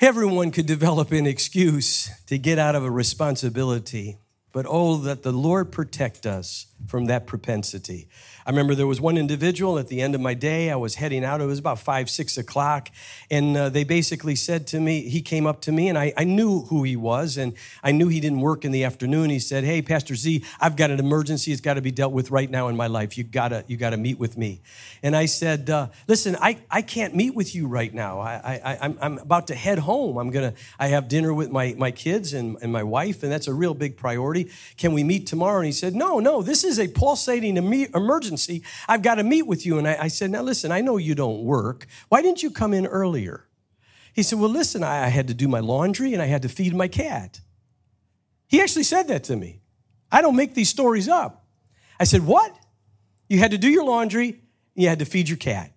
Everyone 0.02 0.52
could 0.52 0.66
develop 0.66 1.12
an 1.12 1.26
excuse 1.26 2.10
to 2.28 2.38
get 2.38 2.60
out 2.60 2.76
of 2.76 2.84
a 2.84 2.92
responsibility 2.92 4.18
but 4.54 4.66
oh, 4.70 4.98
that 4.98 5.24
the 5.24 5.34
Lord 5.34 5.72
protect 5.72 6.26
us 6.26 6.68
from 6.88 7.06
that 7.06 7.26
propensity. 7.28 8.08
I 8.46 8.50
remember 8.50 8.76
there 8.76 8.88
was 8.88 9.00
one 9.00 9.18
individual 9.18 9.80
at 9.80 9.88
the 9.88 10.02
end 10.02 10.16
of 10.16 10.22
my 10.22 10.34
day. 10.34 10.70
I 10.70 10.76
was 10.76 10.96
heading 10.96 11.24
out. 11.24 11.40
It 11.40 11.46
was 11.46 11.60
about 11.60 11.80
five, 11.80 12.10
six 12.10 12.38
o'clock. 12.38 12.90
And 13.32 13.56
uh, 13.56 13.70
they 13.70 13.86
basically 13.86 14.36
said 14.36 14.68
to 14.68 14.82
me, 14.82 15.08
he 15.08 15.22
came 15.22 15.48
up 15.48 15.62
to 15.62 15.72
me 15.72 15.88
and 15.88 15.98
I, 15.98 16.14
I 16.18 16.26
knew 16.26 16.62
who 16.64 16.84
he 16.84 16.98
was 16.98 17.38
and 17.38 17.54
I 17.84 17.94
knew 17.94 18.10
he 18.10 18.20
didn't 18.20 18.42
work 18.42 18.66
in 18.66 18.74
the 18.74 18.84
afternoon. 18.84 19.30
He 19.30 19.40
said, 19.40 19.64
Hey, 19.64 19.82
Pastor 19.82 20.16
Z, 20.16 20.44
I've 20.60 20.76
got 20.76 20.92
an 20.92 21.00
emergency. 21.00 21.54
It's 21.54 21.62
got 21.62 21.76
to 21.76 21.82
be 21.82 21.92
dealt 21.92 22.12
with 22.12 22.32
right 22.32 22.50
now 22.50 22.68
in 22.68 22.76
my 22.76 22.88
life. 22.88 23.18
You 23.18 23.24
gotta, 23.24 23.64
you 23.68 23.78
gotta 23.78 23.98
meet 23.98 24.20
with 24.20 24.38
me. 24.38 24.62
And 25.02 25.16
I 25.16 25.26
said, 25.26 25.70
uh, 25.70 25.88
Listen, 26.08 26.36
I, 26.42 26.58
I 26.70 26.82
can't 26.82 27.16
meet 27.16 27.34
with 27.34 27.56
you 27.56 27.68
right 27.68 27.94
now. 27.94 28.20
I, 28.20 28.60
I, 28.66 28.78
I'm, 28.82 28.98
I'm 29.02 29.18
about 29.20 29.48
to 29.48 29.56
head 29.56 29.80
home. 29.80 30.18
I'm 30.18 30.32
gonna, 30.32 30.54
I 30.78 30.88
have 30.88 31.08
dinner 31.08 31.34
with 31.34 31.50
my, 31.50 31.76
my 31.78 31.92
kids 31.92 32.34
and, 32.34 32.58
and 32.62 32.74
my 32.74 32.84
wife, 32.84 33.24
and 33.24 33.32
that's 33.32 33.48
a 33.48 33.54
real 33.54 33.74
big 33.74 33.96
priority. 33.96 34.43
Can 34.78 34.94
we 34.94 35.04
meet 35.04 35.28
tomorrow? 35.28 35.58
And 35.58 35.66
he 35.66 35.72
said, 35.72 35.96
No, 35.96 36.20
no, 36.20 36.42
this 36.42 36.64
is 36.64 36.80
a 36.80 36.88
pulsating 36.88 37.58
emergency. 37.58 38.64
I've 38.88 39.02
got 39.02 39.16
to 39.16 39.24
meet 39.24 39.44
with 39.44 39.66
you. 39.66 39.78
And 39.78 39.88
I, 39.88 39.98
I 40.02 40.08
said, 40.08 40.32
Now 40.32 40.42
listen, 40.42 40.72
I 40.72 40.82
know 40.82 40.98
you 40.98 41.16
don't 41.16 41.44
work. 41.44 41.88
Why 42.10 42.22
didn't 42.22 42.44
you 42.44 42.52
come 42.52 42.74
in 42.74 42.86
earlier? 42.86 43.48
He 44.14 44.24
said, 44.24 44.40
Well, 44.40 44.50
listen, 44.50 44.84
I, 44.84 45.06
I 45.06 45.08
had 45.08 45.28
to 45.28 45.34
do 45.34 45.48
my 45.48 45.60
laundry 45.60 46.14
and 46.14 46.22
I 46.22 46.28
had 46.28 46.42
to 46.44 46.50
feed 46.50 46.76
my 46.76 46.88
cat. 46.88 47.42
He 48.48 48.62
actually 48.62 48.84
said 48.84 49.08
that 49.08 49.24
to 49.26 49.36
me. 49.36 49.62
I 50.12 50.22
don't 50.22 50.36
make 50.36 50.54
these 50.54 50.70
stories 50.70 51.10
up. 51.10 51.46
I 52.00 52.04
said, 52.04 52.26
What? 52.26 52.56
You 53.30 53.40
had 53.40 53.52
to 53.52 53.58
do 53.58 53.70
your 53.70 53.86
laundry, 53.86 54.42
you 54.76 54.88
had 54.88 55.00
to 55.00 55.06
feed 55.06 55.30
your 55.30 55.38
cat. 55.38 55.72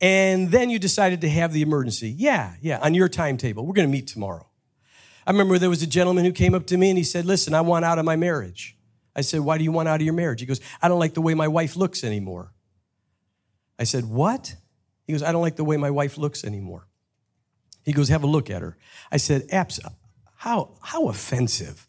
And 0.00 0.50
then 0.50 0.68
you 0.68 0.80
decided 0.80 1.20
to 1.20 1.30
have 1.30 1.52
the 1.52 1.62
emergency. 1.62 2.10
Yeah, 2.10 2.54
yeah, 2.60 2.80
on 2.80 2.92
your 2.92 3.08
timetable. 3.08 3.64
We're 3.64 3.74
going 3.74 3.86
to 3.86 3.92
meet 3.92 4.08
tomorrow. 4.08 4.48
I 5.26 5.30
remember 5.30 5.58
there 5.58 5.70
was 5.70 5.82
a 5.82 5.86
gentleman 5.86 6.24
who 6.24 6.32
came 6.32 6.54
up 6.54 6.66
to 6.66 6.76
me 6.76 6.90
and 6.90 6.98
he 6.98 7.04
said, 7.04 7.24
Listen, 7.24 7.54
I 7.54 7.60
want 7.60 7.84
out 7.84 7.98
of 7.98 8.04
my 8.04 8.16
marriage. 8.16 8.76
I 9.14 9.20
said, 9.20 9.40
Why 9.40 9.58
do 9.58 9.64
you 9.64 9.72
want 9.72 9.88
out 9.88 10.00
of 10.00 10.02
your 10.02 10.14
marriage? 10.14 10.40
He 10.40 10.46
goes, 10.46 10.60
I 10.80 10.88
don't 10.88 10.98
like 10.98 11.14
the 11.14 11.20
way 11.20 11.34
my 11.34 11.48
wife 11.48 11.76
looks 11.76 12.02
anymore. 12.02 12.52
I 13.78 13.84
said, 13.84 14.04
What? 14.04 14.56
He 15.06 15.12
goes, 15.12 15.22
I 15.22 15.32
don't 15.32 15.42
like 15.42 15.56
the 15.56 15.64
way 15.64 15.76
my 15.76 15.90
wife 15.90 16.18
looks 16.18 16.44
anymore. 16.44 16.86
He 17.84 17.92
goes, 17.92 18.08
Have 18.08 18.24
a 18.24 18.28
look 18.28 18.50
at 18.50 18.62
her. 18.62 18.76
I 19.10 19.16
said, 19.16 19.46
Abs, 19.50 19.80
how, 20.36 20.74
how 20.80 21.08
offensive. 21.08 21.86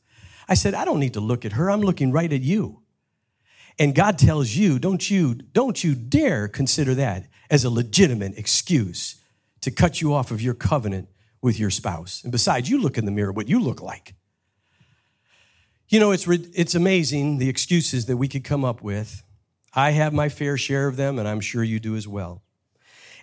I 0.48 0.54
said, 0.54 0.74
I 0.74 0.86
don't 0.86 1.00
need 1.00 1.14
to 1.14 1.22
look 1.22 1.46
at 1.46 1.54
her. 1.54 1.72
I'm 1.72 1.82
looking 1.82 2.12
right 2.12 2.32
at 2.32 2.42
you. 2.42 2.82
And 3.80 3.96
God 3.96 4.20
tells 4.20 4.56
you, 4.56 4.78
don't 4.78 5.10
you, 5.10 5.34
don't 5.34 5.84
you 5.84 5.96
dare 5.96 6.48
consider 6.48 6.94
that 6.96 7.28
as 7.50 7.64
a 7.64 7.70
legitimate 7.70 8.38
excuse 8.38 9.16
to 9.62 9.72
cut 9.72 10.02
you 10.02 10.14
off 10.14 10.30
of 10.30 10.42
your 10.42 10.54
covenant 10.54 11.10
with 11.44 11.60
your 11.60 11.70
spouse. 11.70 12.24
And 12.24 12.32
besides, 12.32 12.70
you 12.70 12.82
look 12.82 12.98
in 12.98 13.06
the 13.06 13.12
mirror 13.12 13.32
what 13.32 13.48
you 13.48 13.60
look 13.60 13.82
like. 13.82 14.16
You 15.90 16.00
know, 16.00 16.12
it's, 16.12 16.28
it's 16.28 16.74
amazing 16.74 17.38
the 17.38 17.50
excuses 17.50 18.08
that 18.08 18.18
we 18.18 18.28
could 18.28 18.44
come 18.44 18.66
up 18.66 18.82
with. 18.82 19.22
I 19.76 19.92
have 19.92 20.14
my 20.14 20.30
fair 20.30 20.58
share 20.58 20.88
of 20.88 20.96
them, 20.96 21.20
and 21.20 21.28
I'm 21.28 21.42
sure 21.42 21.62
you 21.62 21.80
do 21.80 21.96
as 21.96 22.08
well. 22.08 22.42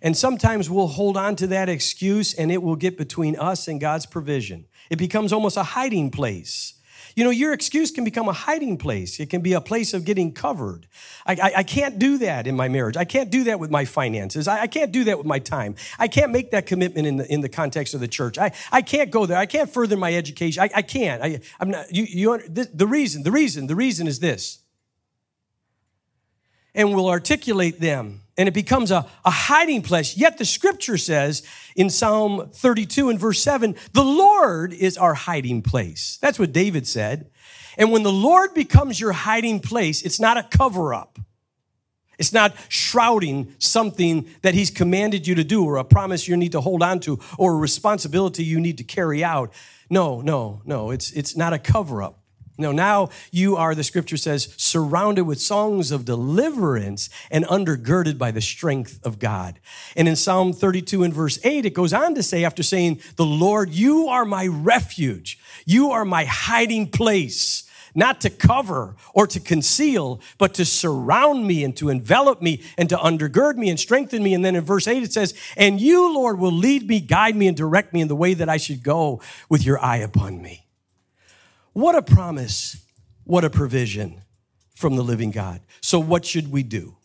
And 0.03 0.17
sometimes 0.17 0.69
we'll 0.71 0.87
hold 0.87 1.17
on 1.17 1.35
to 1.37 1.47
that 1.49 1.69
excuse 1.69 2.33
and 2.33 2.51
it 2.51 2.63
will 2.63 2.77
get 2.77 2.97
between 2.97 3.37
us 3.37 3.69
and 3.69 3.81
God's 3.81 4.07
provision. 4.07 4.67
It 4.89 4.97
becomes 4.97 5.33
almost 5.33 5.57
a 5.57 5.63
hiding 5.63 6.11
place. 6.11 6.75
You 7.17 7.25
know, 7.25 7.31
your 7.31 7.53
excuse 7.53 7.91
can 7.91 8.05
become 8.05 8.29
a 8.29 8.33
hiding 8.33 8.77
place. 8.79 9.19
It 9.21 9.31
can 9.31 9.41
be 9.41 9.53
a 9.53 9.61
place 9.61 9.95
of 9.95 10.05
getting 10.05 10.33
covered. 10.33 10.87
I, 11.27 11.33
I, 11.33 11.53
I 11.57 11.63
can't 11.63 11.99
do 11.99 12.19
that 12.19 12.47
in 12.47 12.57
my 12.57 12.69
marriage. 12.69 12.97
I 12.97 13.05
can't 13.05 13.31
do 13.31 13.45
that 13.45 13.59
with 13.59 13.71
my 13.71 13.85
finances. 13.85 14.49
I, 14.49 14.63
I, 14.63 14.67
can't 14.67 14.93
do 14.93 15.05
that 15.05 15.19
with 15.19 15.27
my 15.27 15.39
time. 15.39 15.75
I 15.99 16.09
can't 16.09 16.33
make 16.33 16.51
that 16.53 16.67
commitment 16.67 17.07
in 17.07 17.17
the, 17.17 17.33
in 17.33 17.41
the 17.41 17.49
context 17.49 17.95
of 17.95 18.01
the 18.01 18.09
church. 18.09 18.39
I, 18.39 18.53
I 18.71 18.83
can't 18.83 19.11
go 19.11 19.27
there. 19.27 19.37
I 19.37 19.47
can't 19.47 19.71
further 19.71 19.97
my 19.97 20.15
education. 20.15 20.63
I, 20.63 20.71
I 20.77 20.83
can't. 20.83 21.23
I, 21.23 21.41
I'm 21.59 21.71
not, 21.71 21.93
you, 21.93 22.05
you, 22.05 22.39
the, 22.49 22.69
the 22.73 22.87
reason, 22.87 23.23
the 23.23 23.33
reason, 23.33 23.67
the 23.67 23.77
reason 23.77 24.07
is 24.07 24.21
this. 24.21 24.61
And 26.75 26.95
we'll 26.95 27.09
articulate 27.09 27.81
them 27.81 28.21
and 28.41 28.49
it 28.49 28.53
becomes 28.53 28.91
a, 28.91 29.07
a 29.27 29.31
hiding 29.31 29.83
place. 29.83 30.17
Yet 30.17 30.39
the 30.39 30.47
scripture 30.47 30.97
says 30.97 31.43
in 31.77 31.91
Psalm 31.91 32.49
32 32.55 33.11
and 33.11 33.21
verse 33.21 33.43
7, 33.43 33.77
the 33.93 34.03
Lord 34.03 34.73
is 34.73 34.97
our 34.97 35.13
hiding 35.13 35.61
place. 35.61 36.19
That's 36.23 36.39
what 36.39 36.51
David 36.51 36.87
said. 36.87 37.31
And 37.77 37.93
when 37.93 38.03
the 38.03 38.11
Lord 38.11 38.55
becomes 38.55 38.99
your 38.99 39.13
hiding 39.13 39.61
place, 39.61 40.01
it's 40.01 40.19
not 40.19 40.39
a 40.39 40.43
cover 40.43 40.95
up. 40.95 41.19
It's 42.19 42.33
not 42.33 42.57
shrouding 42.71 43.55
something 43.59 44.27
that 44.41 44.55
he's 44.55 44.71
commanded 44.71 45.27
you 45.27 45.35
to 45.35 45.45
do 45.45 45.63
or 45.63 45.77
a 45.77 45.85
promise 45.85 46.27
you 46.27 46.35
need 46.35 46.53
to 46.53 46.63
hold 46.63 46.83
on 46.83 47.01
to 47.01 47.19
or 47.37 47.53
a 47.53 47.57
responsibility 47.57 48.43
you 48.43 48.59
need 48.59 48.79
to 48.79 48.85
carry 48.85 49.23
out. 49.23 49.53
No, 49.91 50.23
no, 50.23 50.63
no. 50.65 50.93
It's, 50.93 51.13
it's 51.13 51.37
not 51.37 51.53
a 51.53 51.59
cover 51.59 52.03
up. 52.03 52.20
No, 52.61 52.73
now 52.73 53.09
you 53.31 53.57
are, 53.57 53.75
the 53.75 53.83
scripture 53.83 54.17
says, 54.17 54.55
surrounded 54.57 55.25
with 55.25 55.41
songs 55.41 55.91
of 55.91 56.05
deliverance 56.05 57.11
and 57.31 57.45
undergirded 57.47 58.19
by 58.19 58.31
the 58.31 58.41
strength 58.41 59.01
of 59.05 59.19
God. 59.19 59.59
And 59.97 60.07
in 60.07 60.17
Psalm 60.17 60.53
32 60.53 61.03
and 61.03 61.15
verse 61.15 61.39
8, 61.43 61.67
it 61.67 61.75
goes 61.75 61.93
on 61.93 62.15
to 62.15 62.23
say, 62.23 62.45
after 62.45 62.63
saying, 62.63 63.01
The 63.17 63.25
Lord, 63.25 63.71
you 63.71 64.09
are 64.09 64.25
my 64.25 64.47
refuge, 64.47 65.39
you 65.65 65.91
are 65.91 66.05
my 66.05 66.25
hiding 66.25 66.91
place 66.91 67.65
not 67.95 68.21
to 68.21 68.31
cover 68.31 68.97
or 69.15 69.27
to 69.27 69.41
conceal, 69.41 70.21
but 70.39 70.55
to 70.55 70.65
surround 70.65 71.47
me 71.47 71.65
and 71.65 71.77
to 71.77 71.89
envelop 71.89 72.43
me 72.43 72.63
and 72.79 72.89
to 72.89 72.97
undergird 72.97 73.57
me 73.57 73.71
and 73.71 73.79
strengthen 73.79 74.23
me. 74.23 74.35
And 74.35 74.45
then 74.45 74.57
in 74.57 74.65
verse 74.65 74.87
8 74.87 75.03
it 75.03 75.13
says, 75.13 75.35
And 75.57 75.81
you, 75.81 76.15
Lord, 76.15 76.39
will 76.39 76.53
lead 76.53 76.87
me, 76.87 77.01
guide 77.01 77.37
me, 77.37 77.49
and 77.49 77.57
direct 77.57 77.93
me 77.93 78.01
in 78.01 78.09
the 78.09 78.17
way 78.17 78.35
that 78.35 78.49
I 78.49 78.57
should 78.57 78.83
go 78.83 79.21
with 79.49 79.65
your 79.65 79.83
eye 79.83 79.99
upon 79.99 80.41
me. 80.41 80.67
What 81.73 81.95
a 81.95 82.03
promise. 82.03 82.77
What 83.25 83.45
a 83.45 83.51
provision 83.51 84.23
from 84.75 84.97
the 84.97 85.03
living 85.03 85.31
God. 85.31 85.61
So, 85.81 86.01
what 86.01 86.25
should 86.25 86.51
we 86.51 86.63
do? 86.63 86.97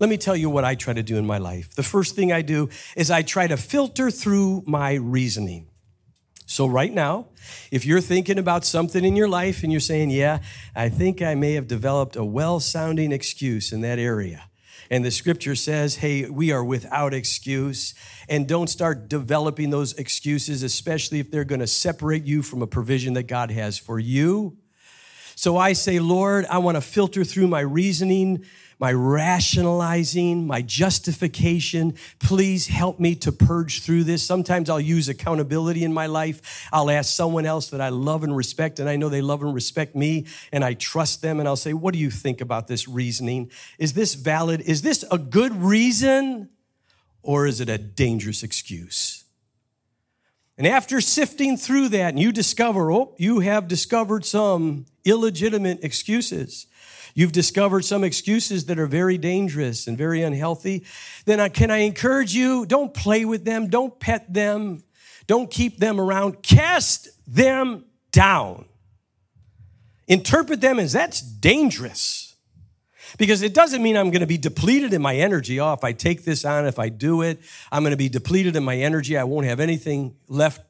Let 0.00 0.08
me 0.08 0.16
tell 0.16 0.36
you 0.36 0.48
what 0.48 0.64
I 0.64 0.76
try 0.76 0.94
to 0.94 1.02
do 1.02 1.16
in 1.16 1.26
my 1.26 1.38
life. 1.38 1.74
The 1.74 1.82
first 1.82 2.14
thing 2.14 2.32
I 2.32 2.42
do 2.42 2.68
is 2.96 3.10
I 3.10 3.22
try 3.22 3.48
to 3.48 3.56
filter 3.56 4.10
through 4.10 4.62
my 4.66 4.94
reasoning. 4.94 5.68
So, 6.46 6.66
right 6.66 6.92
now, 6.92 7.26
if 7.70 7.84
you're 7.84 8.00
thinking 8.00 8.38
about 8.38 8.64
something 8.64 9.04
in 9.04 9.16
your 9.16 9.28
life 9.28 9.62
and 9.62 9.70
you're 9.70 9.80
saying, 9.80 10.10
Yeah, 10.10 10.38
I 10.74 10.88
think 10.88 11.20
I 11.20 11.34
may 11.34 11.54
have 11.54 11.66
developed 11.66 12.16
a 12.16 12.24
well 12.24 12.60
sounding 12.60 13.12
excuse 13.12 13.72
in 13.72 13.82
that 13.82 13.98
area. 13.98 14.47
And 14.90 15.04
the 15.04 15.10
scripture 15.10 15.54
says, 15.54 15.96
Hey, 15.96 16.28
we 16.28 16.50
are 16.52 16.64
without 16.64 17.12
excuse. 17.12 17.94
And 18.28 18.48
don't 18.48 18.68
start 18.68 19.08
developing 19.08 19.70
those 19.70 19.92
excuses, 19.94 20.62
especially 20.62 21.20
if 21.20 21.30
they're 21.30 21.44
going 21.44 21.60
to 21.60 21.66
separate 21.66 22.24
you 22.24 22.42
from 22.42 22.62
a 22.62 22.66
provision 22.66 23.14
that 23.14 23.24
God 23.24 23.50
has 23.50 23.78
for 23.78 23.98
you. 23.98 24.56
So 25.38 25.56
I 25.56 25.72
say, 25.74 26.00
Lord, 26.00 26.46
I 26.46 26.58
want 26.58 26.78
to 26.78 26.80
filter 26.80 27.22
through 27.22 27.46
my 27.46 27.60
reasoning 27.60 28.44
my 28.80 28.92
rationalizing, 28.92 30.46
my 30.46 30.62
justification. 30.62 31.94
Please 32.20 32.68
help 32.68 33.00
me 33.00 33.16
to 33.16 33.32
purge 33.32 33.82
through 33.82 34.04
this. 34.04 34.22
Sometimes 34.22 34.70
I'll 34.70 34.80
use 34.80 35.08
accountability 35.08 35.82
in 35.84 35.92
my 35.92 36.06
life. 36.06 36.68
I'll 36.72 36.90
ask 36.90 37.12
someone 37.12 37.44
else 37.44 37.70
that 37.70 37.80
I 37.80 37.88
love 37.88 38.22
and 38.22 38.36
respect, 38.36 38.78
and 38.78 38.88
I 38.88 38.94
know 38.94 39.08
they 39.08 39.20
love 39.20 39.42
and 39.42 39.52
respect 39.52 39.96
me, 39.96 40.26
and 40.52 40.64
I 40.64 40.74
trust 40.74 41.22
them, 41.22 41.40
and 41.40 41.48
I'll 41.48 41.56
say, 41.56 41.72
What 41.72 41.92
do 41.92 41.98
you 41.98 42.10
think 42.10 42.40
about 42.40 42.68
this 42.68 42.86
reasoning? 42.86 43.50
Is 43.80 43.94
this 43.94 44.14
valid? 44.14 44.60
Is 44.60 44.82
this 44.82 45.04
a 45.10 45.18
good 45.18 45.54
reason, 45.54 46.48
or 47.22 47.46
is 47.46 47.60
it 47.60 47.68
a 47.68 47.78
dangerous 47.78 48.44
excuse? 48.44 49.24
And 50.58 50.66
after 50.66 51.00
sifting 51.00 51.56
through 51.56 51.88
that, 51.90 52.10
and 52.10 52.18
you 52.18 52.32
discover, 52.32 52.92
oh, 52.92 53.14
you 53.16 53.40
have 53.40 53.68
discovered 53.68 54.26
some 54.26 54.84
illegitimate 55.04 55.82
excuses 55.82 56.66
you've 57.18 57.32
discovered 57.32 57.84
some 57.84 58.04
excuses 58.04 58.66
that 58.66 58.78
are 58.78 58.86
very 58.86 59.18
dangerous 59.18 59.88
and 59.88 59.98
very 59.98 60.22
unhealthy, 60.22 60.84
then 61.24 61.40
I, 61.40 61.48
can 61.48 61.68
I 61.68 61.78
encourage 61.78 62.32
you? 62.32 62.64
Don't 62.64 62.94
play 62.94 63.24
with 63.24 63.44
them, 63.44 63.68
don't 63.68 63.98
pet 63.98 64.32
them, 64.32 64.84
don't 65.26 65.50
keep 65.50 65.78
them 65.78 66.00
around. 66.00 66.44
Cast 66.44 67.08
them 67.26 67.86
down. 68.12 68.66
Interpret 70.06 70.60
them 70.60 70.78
as 70.78 70.92
that's 70.92 71.20
dangerous. 71.20 72.27
Because 73.16 73.42
it 73.42 73.54
doesn't 73.54 73.82
mean 73.82 73.96
I'm 73.96 74.10
going 74.10 74.20
to 74.20 74.26
be 74.26 74.38
depleted 74.38 74.92
in 74.92 75.00
my 75.00 75.16
energy. 75.16 75.60
Oh, 75.60 75.72
if 75.72 75.84
I 75.84 75.92
take 75.92 76.24
this 76.24 76.44
on, 76.44 76.66
if 76.66 76.78
I 76.78 76.88
do 76.88 77.22
it, 77.22 77.40
I'm 77.72 77.82
going 77.82 77.92
to 77.92 77.96
be 77.96 78.08
depleted 78.08 78.56
in 78.56 78.64
my 78.64 78.76
energy. 78.76 79.16
I 79.16 79.24
won't 79.24 79.46
have 79.46 79.60
anything 79.60 80.16
left 80.28 80.60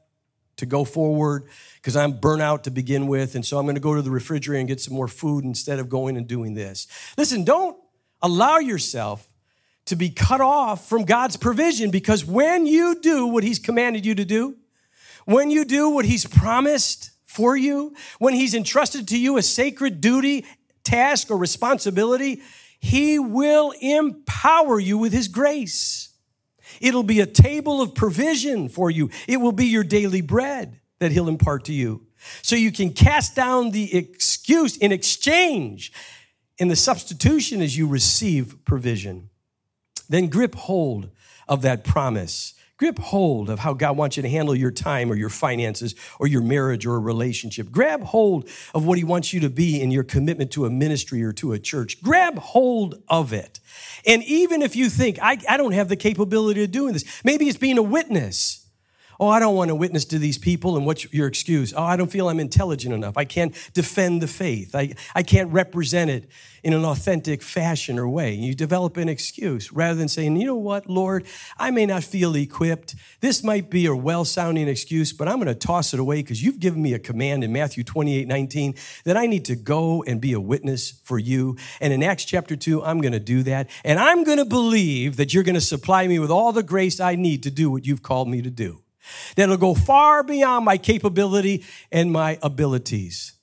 to 0.58 0.66
go 0.66 0.84
forward 0.84 1.44
because 1.76 1.96
I'm 1.96 2.12
burnt 2.12 2.42
out 2.42 2.64
to 2.64 2.70
begin 2.70 3.06
with. 3.06 3.34
And 3.34 3.44
so 3.44 3.58
I'm 3.58 3.64
going 3.64 3.76
to 3.76 3.80
go 3.80 3.94
to 3.94 4.02
the 4.02 4.10
refrigerator 4.10 4.58
and 4.58 4.68
get 4.68 4.80
some 4.80 4.94
more 4.94 5.08
food 5.08 5.44
instead 5.44 5.78
of 5.78 5.88
going 5.88 6.16
and 6.16 6.26
doing 6.26 6.54
this. 6.54 6.86
Listen, 7.16 7.44
don't 7.44 7.76
allow 8.20 8.58
yourself 8.58 9.28
to 9.86 9.96
be 9.96 10.10
cut 10.10 10.40
off 10.40 10.88
from 10.88 11.04
God's 11.04 11.36
provision 11.36 11.90
because 11.90 12.24
when 12.24 12.66
you 12.66 13.00
do 13.00 13.26
what 13.26 13.42
He's 13.42 13.58
commanded 13.58 14.04
you 14.04 14.14
to 14.16 14.24
do, 14.24 14.56
when 15.24 15.50
you 15.50 15.64
do 15.64 15.88
what 15.90 16.04
He's 16.04 16.26
promised 16.26 17.10
for 17.24 17.56
you, 17.56 17.94
when 18.18 18.34
He's 18.34 18.54
entrusted 18.54 19.08
to 19.08 19.18
you 19.18 19.38
a 19.38 19.42
sacred 19.42 20.00
duty, 20.00 20.44
task, 20.88 21.30
or 21.30 21.36
responsibility, 21.36 22.42
He 22.80 23.18
will 23.18 23.72
empower 23.80 24.80
you 24.80 24.98
with 24.98 25.12
His 25.12 25.28
grace. 25.28 26.08
It'll 26.80 27.02
be 27.02 27.20
a 27.20 27.26
table 27.26 27.80
of 27.80 27.94
provision 27.94 28.68
for 28.68 28.90
you. 28.90 29.10
It 29.26 29.38
will 29.38 29.52
be 29.52 29.66
your 29.66 29.84
daily 29.84 30.20
bread 30.20 30.80
that 30.98 31.12
he'll 31.12 31.28
impart 31.28 31.64
to 31.66 31.72
you. 31.72 32.06
So 32.42 32.56
you 32.56 32.72
can 32.72 32.92
cast 32.92 33.34
down 33.34 33.70
the 33.70 33.96
excuse 33.96 34.76
in 34.76 34.92
exchange. 34.92 35.92
And 36.60 36.70
the 36.70 36.76
substitution 36.76 37.62
as 37.62 37.76
you 37.76 37.86
receive 37.86 38.64
provision. 38.64 39.30
Then 40.08 40.26
grip 40.26 40.56
hold 40.56 41.10
of 41.46 41.62
that 41.62 41.84
promise. 41.84 42.54
Grip 42.78 43.00
hold 43.00 43.50
of 43.50 43.58
how 43.58 43.74
God 43.74 43.96
wants 43.96 44.16
you 44.16 44.22
to 44.22 44.28
handle 44.28 44.54
your 44.54 44.70
time 44.70 45.10
or 45.10 45.16
your 45.16 45.30
finances 45.30 45.96
or 46.20 46.28
your 46.28 46.40
marriage 46.40 46.86
or 46.86 46.94
a 46.94 47.00
relationship. 47.00 47.72
Grab 47.72 48.04
hold 48.04 48.48
of 48.72 48.86
what 48.86 48.98
He 48.98 49.04
wants 49.04 49.32
you 49.32 49.40
to 49.40 49.50
be 49.50 49.82
in 49.82 49.90
your 49.90 50.04
commitment 50.04 50.52
to 50.52 50.64
a 50.64 50.70
ministry 50.70 51.24
or 51.24 51.32
to 51.32 51.52
a 51.52 51.58
church. 51.58 52.00
Grab 52.00 52.38
hold 52.38 53.02
of 53.08 53.32
it. 53.32 53.58
And 54.06 54.22
even 54.22 54.62
if 54.62 54.76
you 54.76 54.88
think, 54.88 55.18
I, 55.20 55.38
I 55.48 55.56
don't 55.56 55.72
have 55.72 55.88
the 55.88 55.96
capability 55.96 56.62
of 56.62 56.70
doing 56.70 56.92
this, 56.92 57.20
maybe 57.24 57.48
it's 57.48 57.58
being 57.58 57.78
a 57.78 57.82
witness. 57.82 58.67
Oh, 59.20 59.28
I 59.28 59.40
don't 59.40 59.56
want 59.56 59.68
to 59.68 59.74
witness 59.74 60.04
to 60.06 60.18
these 60.18 60.38
people. 60.38 60.76
And 60.76 60.86
what's 60.86 61.12
your 61.12 61.26
excuse? 61.26 61.74
Oh, 61.76 61.82
I 61.82 61.96
don't 61.96 62.10
feel 62.10 62.28
I'm 62.28 62.38
intelligent 62.38 62.94
enough. 62.94 63.16
I 63.16 63.24
can't 63.24 63.52
defend 63.74 64.22
the 64.22 64.28
faith. 64.28 64.76
I, 64.76 64.94
I 65.12 65.24
can't 65.24 65.52
represent 65.52 66.08
it 66.08 66.30
in 66.62 66.72
an 66.72 66.84
authentic 66.84 67.42
fashion 67.42 67.98
or 67.98 68.08
way. 68.08 68.32
You 68.32 68.54
develop 68.54 68.96
an 68.96 69.08
excuse 69.08 69.72
rather 69.72 69.96
than 69.96 70.06
saying, 70.06 70.36
you 70.36 70.46
know 70.46 70.54
what, 70.54 70.88
Lord, 70.88 71.26
I 71.58 71.72
may 71.72 71.84
not 71.84 72.04
feel 72.04 72.36
equipped. 72.36 72.94
This 73.20 73.42
might 73.42 73.70
be 73.70 73.86
a 73.86 73.94
well 73.94 74.24
sounding 74.24 74.68
excuse, 74.68 75.12
but 75.12 75.26
I'm 75.26 75.36
going 75.36 75.48
to 75.48 75.54
toss 75.54 75.92
it 75.92 75.98
away 75.98 76.22
because 76.22 76.42
you've 76.42 76.60
given 76.60 76.80
me 76.80 76.94
a 76.94 76.98
command 77.00 77.42
in 77.42 77.52
Matthew 77.52 77.82
28 77.82 78.28
19 78.28 78.74
that 79.04 79.16
I 79.16 79.26
need 79.26 79.44
to 79.46 79.56
go 79.56 80.04
and 80.04 80.20
be 80.20 80.32
a 80.32 80.40
witness 80.40 81.00
for 81.02 81.18
you. 81.18 81.56
And 81.80 81.92
in 81.92 82.04
Acts 82.04 82.24
chapter 82.24 82.54
2, 82.54 82.84
I'm 82.84 83.00
going 83.00 83.12
to 83.12 83.20
do 83.20 83.42
that. 83.44 83.68
And 83.84 83.98
I'm 83.98 84.22
going 84.22 84.38
to 84.38 84.44
believe 84.44 85.16
that 85.16 85.34
you're 85.34 85.44
going 85.44 85.54
to 85.54 85.60
supply 85.60 86.06
me 86.06 86.20
with 86.20 86.30
all 86.30 86.52
the 86.52 86.62
grace 86.62 87.00
I 87.00 87.16
need 87.16 87.42
to 87.44 87.50
do 87.50 87.68
what 87.68 87.84
you've 87.84 88.02
called 88.02 88.28
me 88.28 88.42
to 88.42 88.50
do 88.50 88.82
that'll 89.36 89.56
go 89.56 89.74
far 89.74 90.22
beyond 90.22 90.64
my 90.64 90.78
capability 90.78 91.64
and 91.90 92.12
my 92.12 92.38
abilities. 92.42 93.34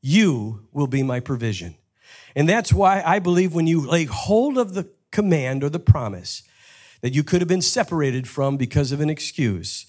You 0.00 0.66
will 0.72 0.86
be 0.86 1.02
my 1.02 1.20
provision. 1.20 1.76
And 2.34 2.48
that's 2.48 2.72
why 2.72 3.02
I 3.04 3.18
believe 3.18 3.54
when 3.54 3.66
you 3.66 3.80
lay 3.86 4.04
hold 4.04 4.58
of 4.58 4.74
the 4.74 4.88
command 5.10 5.62
or 5.62 5.68
the 5.68 5.78
promise 5.78 6.42
that 7.02 7.14
you 7.14 7.22
could 7.22 7.40
have 7.40 7.48
been 7.48 7.62
separated 7.62 8.26
from 8.26 8.56
because 8.56 8.92
of 8.92 9.00
an 9.00 9.10
excuse, 9.10 9.86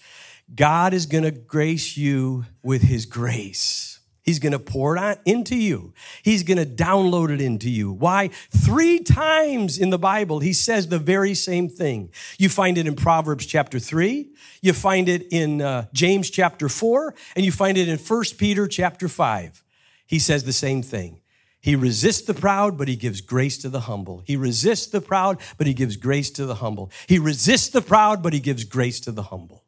God 0.53 0.93
is 0.93 1.05
going 1.05 1.23
to 1.23 1.31
grace 1.31 1.95
you 1.95 2.45
with 2.61 2.83
his 2.83 3.05
grace. 3.05 3.92
He's 4.23 4.39
going 4.39 4.53
to 4.53 4.59
pour 4.59 4.95
it 4.97 5.19
into 5.25 5.55
you. 5.55 5.93
He's 6.23 6.43
going 6.43 6.57
to 6.57 6.65
download 6.65 7.29
it 7.29 7.41
into 7.41 7.69
you. 7.69 7.91
Why? 7.91 8.29
Three 8.49 8.99
times 8.99 9.77
in 9.77 9.89
the 9.89 9.99
Bible, 9.99 10.39
he 10.39 10.53
says 10.53 10.87
the 10.87 10.97
very 10.97 11.33
same 11.33 11.67
thing. 11.67 12.09
You 12.39 12.47
find 12.47 12.77
it 12.77 12.87
in 12.87 12.95
Proverbs 12.95 13.45
chapter 13.45 13.79
3, 13.79 14.31
you 14.61 14.71
find 14.71 15.09
it 15.09 15.27
in 15.31 15.61
uh, 15.61 15.87
James 15.91 16.29
chapter 16.29 16.69
4, 16.69 17.13
and 17.35 17.43
you 17.43 17.51
find 17.51 17.77
it 17.77 17.89
in 17.89 17.97
1 17.97 18.23
Peter 18.37 18.65
chapter 18.65 19.09
5. 19.09 19.61
He 20.07 20.19
says 20.19 20.45
the 20.45 20.53
same 20.53 20.81
thing. 20.81 21.19
He 21.59 21.75
resists 21.75 22.21
the 22.21 22.33
proud, 22.33 22.77
but 22.77 22.87
he 22.87 22.95
gives 22.95 23.21
grace 23.21 23.57
to 23.59 23.69
the 23.69 23.81
humble. 23.81 24.21
He 24.25 24.35
resists 24.35 24.87
the 24.87 25.01
proud, 25.01 25.39
but 25.57 25.67
he 25.67 25.73
gives 25.73 25.97
grace 25.97 26.29
to 26.31 26.45
the 26.45 26.55
humble. 26.55 26.91
He 27.07 27.19
resists 27.19 27.69
the 27.69 27.81
proud, 27.81 28.23
but 28.23 28.33
he 28.33 28.39
gives 28.39 28.63
grace 28.63 28.99
to 29.01 29.11
the 29.11 29.23
humble. 29.23 29.62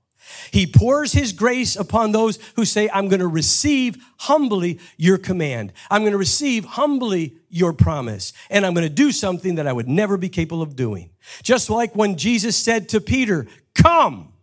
He 0.52 0.68
pours 0.68 1.12
his 1.12 1.32
grace 1.34 1.76
upon 1.76 2.12
those 2.12 2.40
who 2.56 2.66
say, 2.66 2.90
I'm 2.94 3.08
going 3.08 3.20
to 3.20 3.28
receive 3.28 3.98
humbly 4.18 4.80
your 4.98 5.18
command. 5.18 5.74
I'm 5.90 6.02
going 6.02 6.14
to 6.14 6.18
receive 6.18 6.66
humbly 6.66 7.38
your 7.50 7.74
promise. 7.74 8.34
And 8.50 8.66
I'm 8.66 8.74
going 8.74 8.88
to 8.88 8.94
do 8.94 9.12
something 9.12 9.56
that 9.56 9.68
I 9.68 9.74
would 9.74 9.88
never 9.88 10.18
be 10.18 10.30
capable 10.30 10.62
of 10.62 10.76
doing. 10.76 11.12
Just 11.44 11.70
like 11.70 11.96
when 11.96 12.18
Jesus 12.18 12.56
said 12.56 12.90
to 12.90 13.02
Peter, 13.02 13.48
Come, 13.74 14.34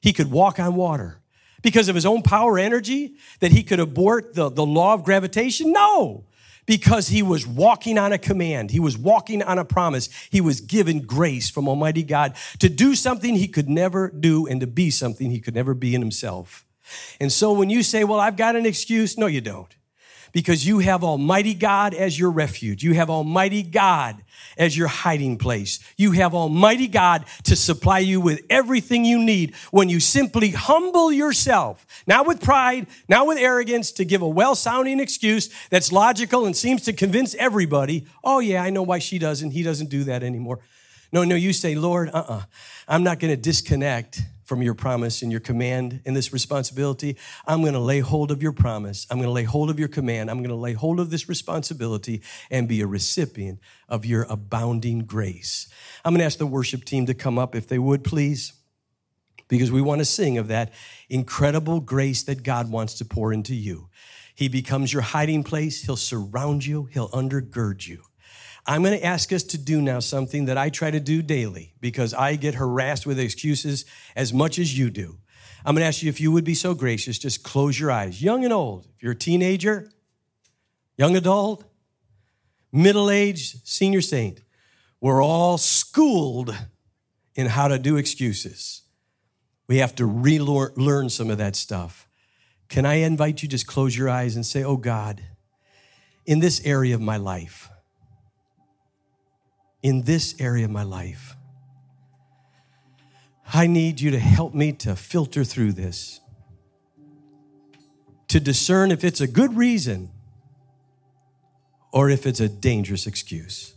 he 0.00 0.12
could 0.12 0.30
walk 0.30 0.60
on 0.60 0.76
water 0.76 1.20
because 1.62 1.88
of 1.88 1.94
his 1.94 2.06
own 2.06 2.22
power 2.22 2.58
energy 2.58 3.16
that 3.40 3.52
he 3.52 3.62
could 3.62 3.80
abort 3.80 4.34
the, 4.34 4.48
the 4.48 4.64
law 4.64 4.94
of 4.94 5.02
gravitation? 5.02 5.72
No 5.72 6.24
because 6.66 7.08
he 7.08 7.22
was 7.22 7.46
walking 7.46 7.98
on 7.98 8.12
a 8.12 8.18
command. 8.18 8.70
He 8.70 8.80
was 8.80 8.96
walking 8.96 9.42
on 9.42 9.58
a 9.58 9.64
promise. 9.64 10.08
He 10.30 10.40
was 10.40 10.60
given 10.60 11.00
grace 11.00 11.50
from 11.50 11.68
Almighty 11.68 12.02
God 12.02 12.36
to 12.58 12.68
do 12.68 12.94
something 12.94 13.34
he 13.34 13.48
could 13.48 13.68
never 13.68 14.08
do 14.08 14.46
and 14.46 14.60
to 14.60 14.66
be 14.66 14.90
something 14.90 15.30
he 15.30 15.40
could 15.40 15.54
never 15.54 15.74
be 15.74 15.94
in 15.94 16.00
himself. 16.00 16.66
And 17.20 17.32
so 17.32 17.52
when 17.52 17.70
you 17.70 17.82
say, 17.82 18.04
well, 18.04 18.20
I've 18.20 18.36
got 18.36 18.56
an 18.56 18.66
excuse, 18.66 19.16
no, 19.16 19.26
you 19.26 19.40
don't. 19.40 19.74
Because 20.34 20.66
you 20.66 20.80
have 20.80 21.02
Almighty 21.02 21.54
God 21.54 21.94
as 21.94 22.18
your 22.18 22.30
refuge. 22.30 22.82
You 22.82 22.92
have 22.94 23.08
Almighty 23.08 23.62
God 23.62 24.22
as 24.58 24.76
your 24.76 24.88
hiding 24.88 25.38
place. 25.38 25.78
You 25.96 26.10
have 26.12 26.34
Almighty 26.34 26.88
God 26.88 27.24
to 27.44 27.56
supply 27.56 28.00
you 28.00 28.20
with 28.20 28.42
everything 28.50 29.04
you 29.04 29.22
need 29.22 29.54
when 29.70 29.88
you 29.88 30.00
simply 30.00 30.50
humble 30.50 31.12
yourself, 31.12 31.86
not 32.06 32.26
with 32.26 32.42
pride, 32.42 32.88
not 33.08 33.26
with 33.28 33.38
arrogance, 33.38 33.92
to 33.92 34.04
give 34.04 34.22
a 34.22 34.28
well 34.28 34.56
sounding 34.56 34.98
excuse 35.00 35.48
that's 35.70 35.92
logical 35.92 36.44
and 36.46 36.56
seems 36.56 36.82
to 36.82 36.92
convince 36.92 37.34
everybody, 37.36 38.06
oh, 38.24 38.40
yeah, 38.40 38.62
I 38.62 38.70
know 38.70 38.82
why 38.82 38.98
she 38.98 39.18
doesn't. 39.18 39.52
He 39.52 39.62
doesn't 39.62 39.88
do 39.88 40.04
that 40.04 40.24
anymore. 40.24 40.58
No, 41.12 41.22
no, 41.22 41.36
you 41.36 41.52
say, 41.52 41.76
Lord, 41.76 42.08
uh 42.08 42.18
uh-uh. 42.18 42.34
uh, 42.34 42.42
i 42.88 42.94
am 42.96 43.04
not 43.04 43.20
going 43.20 43.32
to 43.32 43.40
disconnect 43.40 44.20
from 44.44 44.62
your 44.62 44.74
promise 44.74 45.22
and 45.22 45.30
your 45.30 45.40
command 45.40 46.00
and 46.04 46.14
this 46.14 46.32
responsibility. 46.32 47.16
I'm 47.46 47.62
going 47.62 47.72
to 47.72 47.80
lay 47.80 48.00
hold 48.00 48.30
of 48.30 48.42
your 48.42 48.52
promise. 48.52 49.06
I'm 49.10 49.18
going 49.18 49.28
to 49.28 49.32
lay 49.32 49.44
hold 49.44 49.70
of 49.70 49.78
your 49.78 49.88
command. 49.88 50.30
I'm 50.30 50.38
going 50.38 50.50
to 50.50 50.54
lay 50.54 50.74
hold 50.74 51.00
of 51.00 51.10
this 51.10 51.28
responsibility 51.28 52.22
and 52.50 52.68
be 52.68 52.80
a 52.80 52.86
recipient 52.86 53.60
of 53.88 54.04
your 54.04 54.26
abounding 54.28 55.00
grace. 55.00 55.68
I'm 56.04 56.12
going 56.12 56.20
to 56.20 56.26
ask 56.26 56.38
the 56.38 56.46
worship 56.46 56.84
team 56.84 57.06
to 57.06 57.14
come 57.14 57.38
up 57.38 57.54
if 57.54 57.66
they 57.66 57.78
would, 57.78 58.04
please, 58.04 58.52
because 59.48 59.72
we 59.72 59.82
want 59.82 60.00
to 60.00 60.04
sing 60.04 60.38
of 60.38 60.48
that 60.48 60.72
incredible 61.08 61.80
grace 61.80 62.22
that 62.24 62.42
God 62.42 62.70
wants 62.70 62.94
to 62.94 63.04
pour 63.04 63.32
into 63.32 63.54
you. 63.54 63.88
He 64.34 64.48
becomes 64.48 64.92
your 64.92 65.02
hiding 65.02 65.44
place. 65.44 65.84
He'll 65.84 65.96
surround 65.96 66.66
you. 66.66 66.84
He'll 66.86 67.10
undergird 67.10 67.86
you. 67.86 68.02
I'm 68.66 68.82
going 68.82 68.98
to 68.98 69.04
ask 69.04 69.32
us 69.32 69.42
to 69.44 69.58
do 69.58 69.82
now 69.82 70.00
something 70.00 70.46
that 70.46 70.56
I 70.56 70.70
try 70.70 70.90
to 70.90 71.00
do 71.00 71.20
daily 71.20 71.74
because 71.80 72.14
I 72.14 72.36
get 72.36 72.54
harassed 72.54 73.06
with 73.06 73.18
excuses 73.18 73.84
as 74.16 74.32
much 74.32 74.58
as 74.58 74.78
you 74.78 74.90
do. 74.90 75.18
I'm 75.64 75.74
going 75.74 75.82
to 75.82 75.86
ask 75.86 76.02
you 76.02 76.08
if 76.08 76.20
you 76.20 76.32
would 76.32 76.44
be 76.44 76.54
so 76.54 76.74
gracious, 76.74 77.18
just 77.18 77.42
close 77.42 77.78
your 77.78 77.90
eyes, 77.90 78.22
young 78.22 78.44
and 78.44 78.52
old. 78.52 78.86
If 78.96 79.02
you're 79.02 79.12
a 79.12 79.16
teenager, 79.16 79.90
young 80.96 81.16
adult, 81.16 81.64
middle 82.72 83.10
aged, 83.10 83.66
senior 83.66 84.00
saint, 84.00 84.40
we're 85.00 85.22
all 85.22 85.58
schooled 85.58 86.56
in 87.34 87.46
how 87.46 87.68
to 87.68 87.78
do 87.78 87.96
excuses. 87.96 88.82
We 89.66 89.78
have 89.78 89.94
to 89.96 90.06
relearn 90.06 91.10
some 91.10 91.30
of 91.30 91.38
that 91.38 91.56
stuff. 91.56 92.08
Can 92.68 92.86
I 92.86 92.94
invite 92.94 93.42
you 93.42 93.48
just 93.48 93.66
close 93.66 93.96
your 93.96 94.08
eyes 94.08 94.36
and 94.36 94.44
say, 94.44 94.64
Oh 94.64 94.76
God, 94.76 95.22
in 96.26 96.40
this 96.40 96.64
area 96.64 96.94
of 96.94 97.00
my 97.00 97.16
life, 97.16 97.70
in 99.84 100.00
this 100.02 100.34
area 100.40 100.64
of 100.64 100.70
my 100.70 100.82
life. 100.82 101.36
I 103.52 103.66
need 103.66 104.00
you 104.00 104.10
to 104.12 104.18
help 104.18 104.54
me 104.54 104.72
to 104.72 104.96
filter 104.96 105.44
through 105.44 105.74
this, 105.74 106.20
to 108.28 108.40
discern 108.40 108.90
if 108.90 109.04
it's 109.04 109.20
a 109.20 109.26
good 109.28 109.54
reason 109.54 110.10
or 111.92 112.08
if 112.08 112.26
it's 112.26 112.40
a 112.40 112.48
dangerous 112.48 113.06
excuse. 113.06 113.74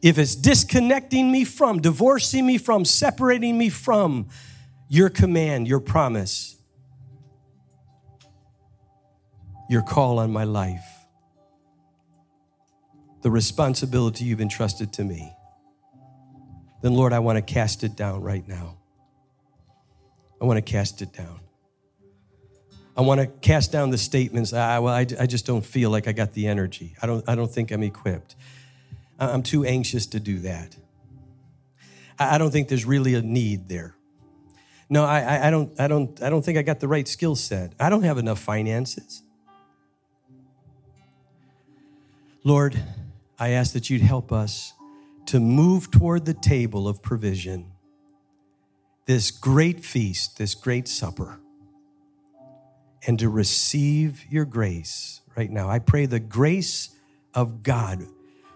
If 0.00 0.16
it's 0.16 0.36
disconnecting 0.36 1.32
me 1.32 1.44
from, 1.44 1.80
divorcing 1.80 2.46
me 2.46 2.56
from, 2.56 2.84
separating 2.84 3.58
me 3.58 3.68
from 3.68 4.28
your 4.88 5.08
command, 5.08 5.66
your 5.66 5.80
promise, 5.80 6.56
your 9.68 9.82
call 9.82 10.20
on 10.20 10.32
my 10.32 10.44
life 10.44 10.93
the 13.24 13.30
responsibility 13.30 14.26
you've 14.26 14.42
entrusted 14.42 14.92
to 14.92 15.02
me, 15.02 15.34
then 16.82 16.92
Lord, 16.92 17.14
I 17.14 17.20
want 17.20 17.36
to 17.36 17.42
cast 17.42 17.82
it 17.82 17.96
down 17.96 18.20
right 18.20 18.46
now. 18.46 18.76
I 20.42 20.44
want 20.44 20.58
to 20.58 20.72
cast 20.72 21.00
it 21.00 21.14
down. 21.14 21.40
I 22.94 23.00
want 23.00 23.22
to 23.22 23.26
cast 23.26 23.72
down 23.72 23.88
the 23.88 23.96
statements. 23.96 24.52
Ah, 24.52 24.78
well, 24.78 24.92
I, 24.92 25.06
I 25.18 25.24
just 25.24 25.46
don't 25.46 25.64
feel 25.64 25.88
like 25.88 26.06
I 26.06 26.12
got 26.12 26.34
the 26.34 26.46
energy. 26.46 26.96
I 27.00 27.06
don't, 27.06 27.26
I 27.26 27.34
don't 27.34 27.50
think 27.50 27.72
I'm 27.72 27.82
equipped. 27.82 28.36
I'm 29.18 29.42
too 29.42 29.64
anxious 29.64 30.04
to 30.08 30.20
do 30.20 30.40
that. 30.40 30.76
I 32.18 32.36
don't 32.36 32.50
think 32.50 32.68
there's 32.68 32.84
really 32.84 33.14
a 33.14 33.22
need 33.22 33.70
there. 33.70 33.94
No, 34.90 35.06
I, 35.06 35.46
I, 35.46 35.50
don't, 35.50 35.80
I, 35.80 35.88
don't, 35.88 36.22
I 36.22 36.28
don't 36.28 36.44
think 36.44 36.58
I 36.58 36.62
got 36.62 36.78
the 36.78 36.88
right 36.88 37.08
skill 37.08 37.36
set. 37.36 37.72
I 37.80 37.88
don't 37.88 38.02
have 38.02 38.18
enough 38.18 38.38
finances. 38.38 39.22
Lord, 42.44 42.78
I 43.44 43.50
ask 43.50 43.74
that 43.74 43.90
you'd 43.90 44.00
help 44.00 44.32
us 44.32 44.72
to 45.26 45.38
move 45.38 45.90
toward 45.90 46.24
the 46.24 46.32
table 46.32 46.88
of 46.88 47.02
provision, 47.02 47.72
this 49.04 49.30
great 49.30 49.84
feast, 49.84 50.38
this 50.38 50.54
great 50.54 50.88
supper, 50.88 51.38
and 53.06 53.18
to 53.18 53.28
receive 53.28 54.24
your 54.30 54.46
grace 54.46 55.20
right 55.36 55.50
now. 55.50 55.68
I 55.68 55.78
pray 55.78 56.06
the 56.06 56.20
grace 56.20 56.96
of 57.34 57.62
God. 57.62 58.06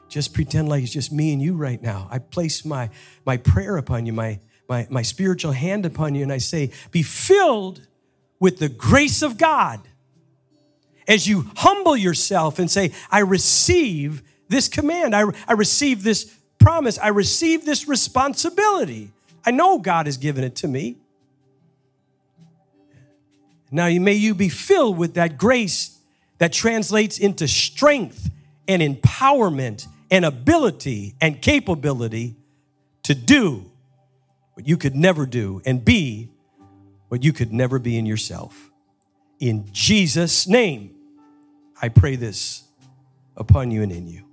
Just 0.08 0.32
pretend 0.32 0.70
like 0.70 0.82
it's 0.84 0.92
just 0.94 1.12
me 1.12 1.34
and 1.34 1.42
you 1.42 1.54
right 1.54 1.82
now. 1.82 2.08
I 2.10 2.18
place 2.18 2.64
my, 2.64 2.88
my 3.26 3.36
prayer 3.36 3.76
upon 3.76 4.06
you, 4.06 4.14
my, 4.14 4.40
my, 4.70 4.86
my 4.88 5.02
spiritual 5.02 5.52
hand 5.52 5.84
upon 5.84 6.14
you, 6.14 6.22
and 6.22 6.32
I 6.32 6.38
say, 6.38 6.70
Be 6.92 7.02
filled 7.02 7.86
with 8.40 8.58
the 8.58 8.70
grace 8.70 9.20
of 9.20 9.36
God 9.36 9.86
as 11.06 11.28
you 11.28 11.50
humble 11.56 11.94
yourself 11.94 12.58
and 12.58 12.70
say, 12.70 12.92
I 13.10 13.18
receive 13.18 14.22
this 14.48 14.68
command. 14.68 15.14
I, 15.14 15.24
I 15.46 15.52
received 15.52 16.02
this 16.02 16.34
promise. 16.58 16.98
I 16.98 17.08
received 17.08 17.66
this 17.66 17.88
responsibility. 17.88 19.10
I 19.44 19.50
know 19.50 19.78
God 19.78 20.06
has 20.06 20.16
given 20.16 20.44
it 20.44 20.56
to 20.56 20.68
me. 20.68 20.96
Now, 23.70 23.88
may 23.88 24.14
you 24.14 24.34
be 24.34 24.48
filled 24.48 24.96
with 24.96 25.14
that 25.14 25.36
grace 25.36 25.98
that 26.38 26.52
translates 26.52 27.18
into 27.18 27.46
strength 27.46 28.30
and 28.66 28.80
empowerment 28.80 29.86
and 30.10 30.24
ability 30.24 31.14
and 31.20 31.40
capability 31.40 32.36
to 33.02 33.14
do 33.14 33.70
what 34.54 34.66
you 34.66 34.76
could 34.76 34.96
never 34.96 35.26
do 35.26 35.62
and 35.64 35.84
be 35.84 36.30
what 37.08 37.22
you 37.22 37.32
could 37.32 37.52
never 37.52 37.78
be 37.78 37.98
in 37.98 38.06
yourself. 38.06 38.70
In 39.38 39.68
Jesus' 39.72 40.46
name, 40.46 40.94
I 41.80 41.88
pray 41.88 42.16
this 42.16 42.64
upon 43.36 43.70
you 43.70 43.82
and 43.82 43.92
in 43.92 44.08
you. 44.08 44.27